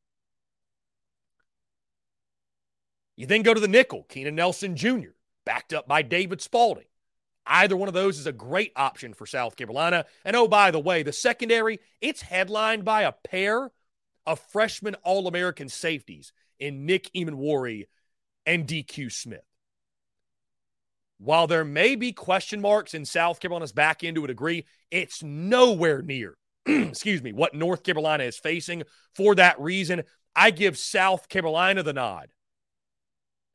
You 3.16 3.26
then 3.26 3.42
go 3.42 3.54
to 3.54 3.62
the 3.62 3.70
nickel, 3.70 4.04
Keenan 4.10 4.36
Nelson 4.36 4.76
Jr., 4.76 5.12
backed 5.46 5.72
up 5.72 5.88
by 5.88 6.02
David 6.02 6.42
Spaulding. 6.42 6.88
Either 7.45 7.75
one 7.75 7.88
of 7.88 7.93
those 7.93 8.19
is 8.19 8.27
a 8.27 8.32
great 8.32 8.71
option 8.75 9.13
for 9.13 9.25
South 9.25 9.56
Carolina. 9.56 10.06
And 10.23 10.36
oh, 10.36 10.47
by 10.47 10.71
the 10.71 10.80
way, 10.80 11.04
the 11.04 11.12
secondary, 11.12 11.80
it's 11.99 12.21
headlined 12.21 12.86
by 12.86 13.01
a 13.01 13.12
pair 13.12 13.71
of 14.25 14.39
freshman 14.39 14.95
All 15.04 15.27
American 15.27 15.67
safeties 15.67 16.34
in 16.60 16.86
Nick 16.86 17.10
Emmanwori 17.15 17.86
and 18.45 18.67
DQ 18.67 19.12
Smith. 19.12 19.41
While 21.17 21.47
there 21.47 21.65
may 21.65 21.95
be 21.95 22.13
question 22.13 22.62
marks 22.62 22.93
in 22.93 23.06
South 23.06 23.39
Carolina's 23.39 23.71
back 23.71 24.04
end 24.04 24.15
to 24.15 24.23
a 24.23 24.27
degree, 24.27 24.65
it's 24.89 25.21
nowhere 25.21 26.01
near, 26.01 26.36
excuse 26.65 27.21
me, 27.21 27.32
what 27.32 27.54
North 27.54 27.84
Carolina 27.84 28.23
is 28.23 28.38
facing. 28.38 28.84
For 29.13 29.36
that 29.36 29.60
reason, 29.60 30.04
I 30.36 30.51
give 30.51 30.77
South 30.77 31.30
Carolina 31.30 31.84
the 31.84 31.93
nod 31.93 32.30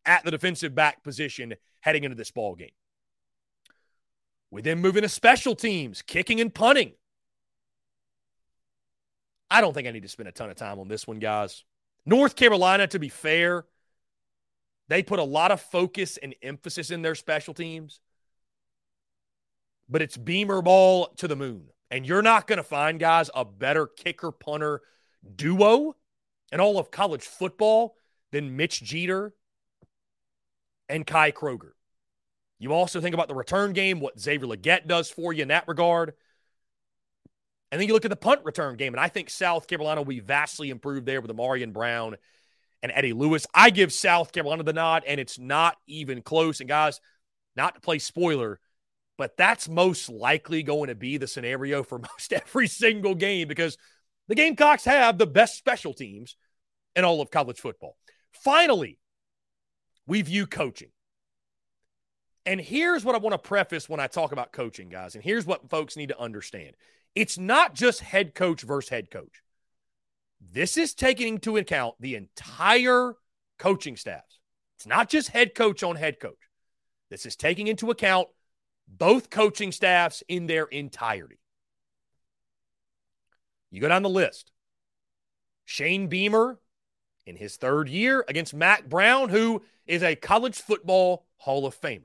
at 0.04 0.24
the 0.24 0.30
defensive 0.30 0.74
back 0.74 1.02
position 1.02 1.54
heading 1.80 2.04
into 2.04 2.16
this 2.16 2.30
ball 2.30 2.54
game. 2.54 2.70
We 4.50 4.62
then 4.62 4.80
move 4.80 4.96
into 4.96 5.08
special 5.08 5.54
teams, 5.54 6.02
kicking 6.02 6.40
and 6.40 6.54
punting. 6.54 6.92
I 9.50 9.60
don't 9.60 9.72
think 9.72 9.86
I 9.86 9.92
need 9.92 10.02
to 10.02 10.08
spend 10.08 10.28
a 10.28 10.32
ton 10.32 10.50
of 10.50 10.56
time 10.56 10.78
on 10.78 10.88
this 10.88 11.06
one, 11.06 11.18
guys. 11.18 11.64
North 12.04 12.36
Carolina, 12.36 12.86
to 12.88 12.98
be 12.98 13.08
fair, 13.08 13.64
they 14.88 15.02
put 15.02 15.18
a 15.18 15.24
lot 15.24 15.50
of 15.50 15.60
focus 15.60 16.16
and 16.16 16.34
emphasis 16.42 16.90
in 16.90 17.02
their 17.02 17.14
special 17.14 17.54
teams, 17.54 18.00
but 19.88 20.02
it's 20.02 20.16
beamer 20.16 20.62
ball 20.62 21.08
to 21.16 21.28
the 21.28 21.36
moon. 21.36 21.68
And 21.90 22.06
you're 22.06 22.22
not 22.22 22.46
going 22.46 22.56
to 22.56 22.64
find, 22.64 22.98
guys, 22.98 23.30
a 23.34 23.44
better 23.44 23.86
kicker 23.86 24.32
punter 24.32 24.82
duo 25.34 25.96
in 26.52 26.60
all 26.60 26.78
of 26.78 26.90
college 26.90 27.22
football 27.22 27.96
than 28.32 28.56
Mitch 28.56 28.82
Jeter 28.82 29.32
and 30.88 31.06
Kai 31.06 31.32
Kroeger. 31.32 31.72
You 32.58 32.72
also 32.72 33.00
think 33.00 33.14
about 33.14 33.28
the 33.28 33.34
return 33.34 33.72
game, 33.72 34.00
what 34.00 34.18
Xavier 34.18 34.48
Legette 34.48 34.86
does 34.86 35.10
for 35.10 35.32
you 35.32 35.42
in 35.42 35.48
that 35.48 35.68
regard. 35.68 36.14
And 37.70 37.80
then 37.80 37.88
you 37.88 37.94
look 37.94 38.04
at 38.04 38.10
the 38.10 38.16
punt 38.16 38.40
return 38.44 38.76
game, 38.76 38.94
and 38.94 39.00
I 39.00 39.08
think 39.08 39.28
South 39.28 39.66
Carolina 39.66 40.00
will 40.00 40.06
be 40.06 40.20
vastly 40.20 40.70
improved 40.70 41.04
there 41.04 41.20
with 41.20 41.30
Ahmarean 41.30 41.72
Brown 41.72 42.16
and 42.82 42.92
Eddie 42.94 43.12
Lewis. 43.12 43.46
I 43.52 43.70
give 43.70 43.92
South 43.92 44.32
Carolina 44.32 44.62
the 44.62 44.72
nod, 44.72 45.02
and 45.06 45.20
it's 45.20 45.38
not 45.38 45.76
even 45.86 46.22
close. 46.22 46.60
And 46.60 46.68
guys, 46.68 47.00
not 47.56 47.74
to 47.74 47.80
play 47.80 47.98
spoiler, 47.98 48.60
but 49.18 49.36
that's 49.36 49.68
most 49.68 50.08
likely 50.08 50.62
going 50.62 50.88
to 50.88 50.94
be 50.94 51.16
the 51.16 51.26
scenario 51.26 51.82
for 51.82 51.98
most 52.18 52.32
every 52.32 52.68
single 52.68 53.14
game 53.14 53.48
because 53.48 53.76
the 54.28 54.34
Gamecocks 54.34 54.84
have 54.84 55.18
the 55.18 55.26
best 55.26 55.56
special 55.56 55.92
teams 55.92 56.36
in 56.94 57.04
all 57.04 57.20
of 57.20 57.30
college 57.30 57.60
football. 57.60 57.96
Finally, 58.32 58.98
we 60.06 60.22
view 60.22 60.46
coaching. 60.46 60.90
And 62.46 62.60
here's 62.60 63.04
what 63.04 63.16
I 63.16 63.18
want 63.18 63.34
to 63.34 63.38
preface 63.38 63.88
when 63.88 63.98
I 63.98 64.06
talk 64.06 64.30
about 64.30 64.52
coaching, 64.52 64.88
guys. 64.88 65.16
And 65.16 65.24
here's 65.24 65.44
what 65.44 65.68
folks 65.68 65.96
need 65.96 66.10
to 66.10 66.20
understand 66.20 66.74
it's 67.14 67.36
not 67.36 67.74
just 67.74 68.00
head 68.00 68.34
coach 68.34 68.62
versus 68.62 68.88
head 68.88 69.10
coach. 69.10 69.42
This 70.52 70.76
is 70.76 70.94
taking 70.94 71.34
into 71.34 71.56
account 71.56 71.96
the 71.98 72.14
entire 72.14 73.14
coaching 73.58 73.96
staffs. 73.96 74.38
It's 74.76 74.86
not 74.86 75.08
just 75.08 75.30
head 75.30 75.54
coach 75.54 75.82
on 75.82 75.96
head 75.96 76.20
coach. 76.20 76.38
This 77.10 77.26
is 77.26 77.34
taking 77.34 77.66
into 77.66 77.90
account 77.90 78.28
both 78.86 79.28
coaching 79.28 79.72
staffs 79.72 80.22
in 80.28 80.46
their 80.46 80.66
entirety. 80.66 81.40
You 83.70 83.80
go 83.80 83.88
down 83.88 84.02
the 84.02 84.08
list. 84.08 84.52
Shane 85.64 86.06
Beamer 86.06 86.60
in 87.24 87.34
his 87.34 87.56
third 87.56 87.88
year 87.88 88.24
against 88.28 88.54
Mack 88.54 88.88
Brown, 88.88 89.30
who 89.30 89.62
is 89.86 90.04
a 90.04 90.14
college 90.14 90.56
football 90.56 91.26
Hall 91.38 91.66
of 91.66 91.80
Famer 91.80 92.04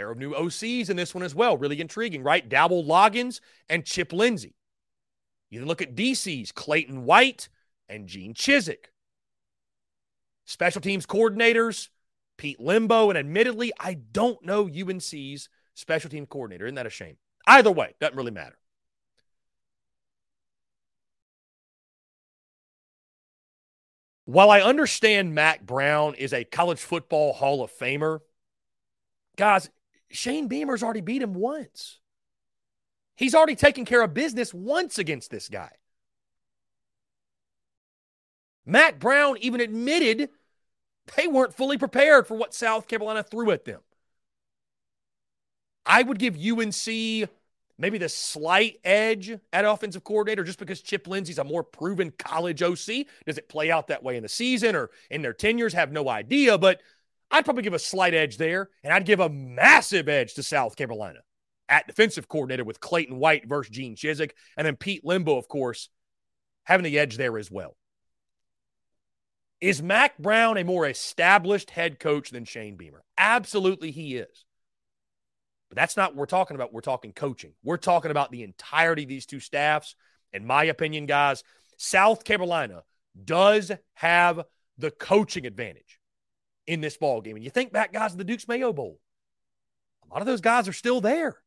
pair 0.00 0.10
of 0.10 0.18
new 0.18 0.32
OCs 0.32 0.88
in 0.88 0.96
this 0.96 1.14
one 1.14 1.22
as 1.22 1.34
well. 1.34 1.58
Really 1.58 1.78
intriguing, 1.78 2.22
right? 2.22 2.48
Dowell 2.48 2.84
Loggins 2.84 3.40
and 3.68 3.84
Chip 3.84 4.14
Lindsey. 4.14 4.54
You 5.50 5.60
can 5.60 5.68
look 5.68 5.82
at 5.82 5.94
DC's 5.94 6.52
Clayton 6.52 7.04
White 7.04 7.50
and 7.86 8.06
Gene 8.06 8.32
Chizik. 8.32 8.86
Special 10.46 10.80
teams 10.80 11.04
coordinators, 11.04 11.90
Pete 12.38 12.58
Limbo. 12.58 13.10
and 13.10 13.18
admittedly, 13.18 13.72
I 13.78 13.94
don't 13.94 14.42
know 14.42 14.70
UNC's 14.70 15.50
special 15.74 16.08
team 16.08 16.24
coordinator. 16.24 16.64
Isn't 16.64 16.76
that 16.76 16.86
a 16.86 16.90
shame? 16.90 17.18
Either 17.46 17.70
way, 17.70 17.94
doesn't 18.00 18.16
really 18.16 18.30
matter. 18.30 18.56
While 24.24 24.50
I 24.50 24.62
understand 24.62 25.34
Mack 25.34 25.60
Brown 25.60 26.14
is 26.14 26.32
a 26.32 26.44
college 26.44 26.80
football 26.80 27.34
Hall 27.34 27.62
of 27.62 27.70
Famer, 27.72 28.20
guys, 29.36 29.70
Shane 30.10 30.48
Beamer's 30.48 30.82
already 30.82 31.00
beat 31.00 31.22
him 31.22 31.34
once. 31.34 31.98
He's 33.16 33.34
already 33.34 33.56
taken 33.56 33.84
care 33.84 34.02
of 34.02 34.14
business 34.14 34.54
once 34.54 34.98
against 34.98 35.30
this 35.30 35.48
guy. 35.48 35.70
Mack 38.64 38.98
Brown 38.98 39.36
even 39.40 39.60
admitted 39.60 40.30
they 41.16 41.26
weren't 41.26 41.54
fully 41.54 41.76
prepared 41.76 42.26
for 42.26 42.36
what 42.36 42.54
South 42.54 42.88
Carolina 42.88 43.22
threw 43.22 43.50
at 43.50 43.64
them. 43.64 43.80
I 45.84 46.02
would 46.02 46.18
give 46.18 46.36
UNC 46.36 47.28
maybe 47.78 47.98
the 47.98 48.08
slight 48.08 48.78
edge 48.84 49.36
at 49.52 49.64
offensive 49.64 50.04
coordinator 50.04 50.44
just 50.44 50.58
because 50.58 50.82
Chip 50.82 51.08
Lindsey's 51.08 51.38
a 51.38 51.44
more 51.44 51.64
proven 51.64 52.12
college 52.18 52.62
OC. 52.62 53.06
Does 53.26 53.38
it 53.38 53.48
play 53.48 53.70
out 53.70 53.88
that 53.88 54.02
way 54.02 54.16
in 54.16 54.22
the 54.22 54.28
season 54.28 54.76
or 54.76 54.90
in 55.10 55.22
their 55.22 55.32
tenures? 55.32 55.72
Have 55.72 55.90
no 55.90 56.08
idea. 56.08 56.58
But 56.58 56.80
I'd 57.30 57.44
probably 57.44 57.62
give 57.62 57.74
a 57.74 57.78
slight 57.78 58.14
edge 58.14 58.36
there, 58.36 58.70
and 58.82 58.92
I'd 58.92 59.06
give 59.06 59.20
a 59.20 59.28
massive 59.28 60.08
edge 60.08 60.34
to 60.34 60.42
South 60.42 60.76
Carolina 60.76 61.20
at 61.68 61.86
defensive 61.86 62.28
coordinator 62.28 62.64
with 62.64 62.80
Clayton 62.80 63.16
White 63.18 63.48
versus 63.48 63.70
Gene 63.70 63.94
Chizik, 63.94 64.32
and 64.56 64.66
then 64.66 64.76
Pete 64.76 65.04
Limbo, 65.04 65.36
of 65.36 65.46
course, 65.46 65.88
having 66.64 66.84
the 66.84 66.98
edge 66.98 67.16
there 67.16 67.38
as 67.38 67.50
well. 67.50 67.76
Is 69.60 69.82
Mack 69.82 70.18
Brown 70.18 70.56
a 70.56 70.64
more 70.64 70.88
established 70.88 71.70
head 71.70 72.00
coach 72.00 72.30
than 72.30 72.44
Shane 72.44 72.76
Beamer? 72.76 73.04
Absolutely, 73.16 73.90
he 73.90 74.16
is. 74.16 74.44
But 75.68 75.76
that's 75.76 75.96
not 75.96 76.10
what 76.10 76.16
we're 76.16 76.26
talking 76.26 76.56
about. 76.56 76.72
We're 76.72 76.80
talking 76.80 77.12
coaching. 77.12 77.52
We're 77.62 77.76
talking 77.76 78.10
about 78.10 78.32
the 78.32 78.42
entirety 78.42 79.04
of 79.04 79.08
these 79.08 79.26
two 79.26 79.38
staffs. 79.38 79.94
In 80.32 80.46
my 80.46 80.64
opinion, 80.64 81.06
guys, 81.06 81.44
South 81.76 82.24
Carolina 82.24 82.82
does 83.22 83.70
have 83.94 84.42
the 84.78 84.90
coaching 84.90 85.46
advantage 85.46 85.99
in 86.70 86.80
this 86.80 86.96
ball 86.96 87.20
game. 87.20 87.34
And 87.34 87.44
you 87.44 87.50
think 87.50 87.72
back, 87.72 87.92
guys, 87.92 88.12
to 88.12 88.16
the 88.16 88.22
Duke's 88.22 88.46
Mayo 88.46 88.72
Bowl. 88.72 89.00
A 90.08 90.14
lot 90.14 90.22
of 90.22 90.26
those 90.26 90.40
guys 90.40 90.68
are 90.68 90.72
still 90.72 91.00
there. 91.00 91.38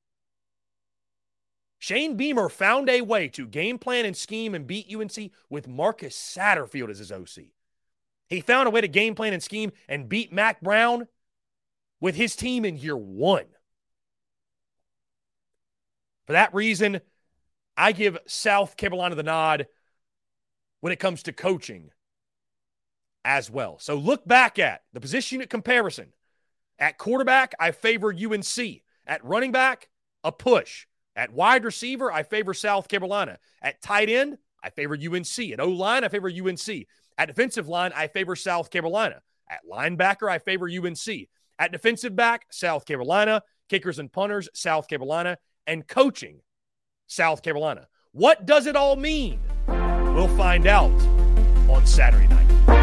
Shane 1.79 2.17
Beamer 2.17 2.49
found 2.49 2.89
a 2.89 2.99
way 2.99 3.29
to 3.29 3.47
game 3.47 3.77
plan 3.77 4.03
and 4.03 4.17
scheme 4.17 4.53
and 4.53 4.67
beat 4.67 4.93
UNC 4.93 5.31
with 5.49 5.65
Marcus 5.65 6.13
Satterfield 6.13 6.89
as 6.89 6.99
his 6.99 7.11
OC. 7.11 7.45
He 8.27 8.41
found 8.41 8.67
a 8.67 8.71
way 8.71 8.81
to 8.81 8.87
game 8.89 9.15
plan 9.15 9.31
and 9.31 9.41
scheme 9.41 9.71
and 9.87 10.09
beat 10.09 10.33
Mack 10.33 10.59
Brown 10.59 11.07
with 12.01 12.15
his 12.15 12.35
team 12.35 12.65
in 12.65 12.75
year 12.75 12.97
one. 12.97 13.45
For 16.27 16.33
that 16.33 16.53
reason, 16.53 16.99
I 17.77 17.93
give 17.93 18.17
South 18.27 18.75
Carolina 18.75 19.15
the 19.15 19.23
nod 19.23 19.67
when 20.81 20.91
it 20.91 20.99
comes 20.99 21.23
to 21.23 21.31
coaching 21.31 21.91
as 23.25 23.49
well. 23.49 23.77
So 23.79 23.95
look 23.95 24.27
back 24.27 24.59
at 24.59 24.81
the 24.93 24.99
position 24.99 25.37
unit 25.37 25.49
comparison. 25.49 26.13
At 26.79 26.97
quarterback, 26.97 27.53
I 27.59 27.71
favor 27.71 28.13
UNC. 28.13 28.81
At 29.05 29.23
running 29.23 29.51
back, 29.51 29.89
a 30.23 30.31
push. 30.31 30.85
At 31.15 31.31
wide 31.31 31.63
receiver, 31.63 32.11
I 32.11 32.23
favor 32.23 32.53
South 32.53 32.87
Carolina. 32.87 33.37
At 33.61 33.81
tight 33.81 34.09
end, 34.09 34.37
I 34.63 34.69
favor 34.69 34.95
UNC. 34.95 35.51
At 35.51 35.59
O 35.59 35.69
line, 35.69 36.03
I 36.03 36.07
favor 36.07 36.29
UNC. 36.29 36.87
At 37.17 37.27
defensive 37.27 37.67
line, 37.67 37.91
I 37.95 38.07
favor 38.07 38.35
South 38.35 38.69
Carolina. 38.71 39.21
At 39.49 39.61
linebacker, 39.69 40.29
I 40.29 40.39
favor 40.39 40.67
UNC. 40.67 41.29
At 41.59 41.71
defensive 41.71 42.15
back, 42.15 42.47
South 42.49 42.85
Carolina. 42.85 43.43
Kickers 43.69 43.99
and 43.99 44.11
punters, 44.11 44.49
South 44.53 44.87
Carolina. 44.87 45.37
And 45.67 45.87
coaching, 45.87 46.41
South 47.07 47.43
Carolina. 47.43 47.87
What 48.11 48.45
does 48.45 48.65
it 48.65 48.75
all 48.75 48.95
mean? 48.95 49.39
We'll 49.67 50.35
find 50.35 50.67
out 50.67 50.91
on 51.69 51.85
Saturday 51.85 52.27
night. 52.27 52.82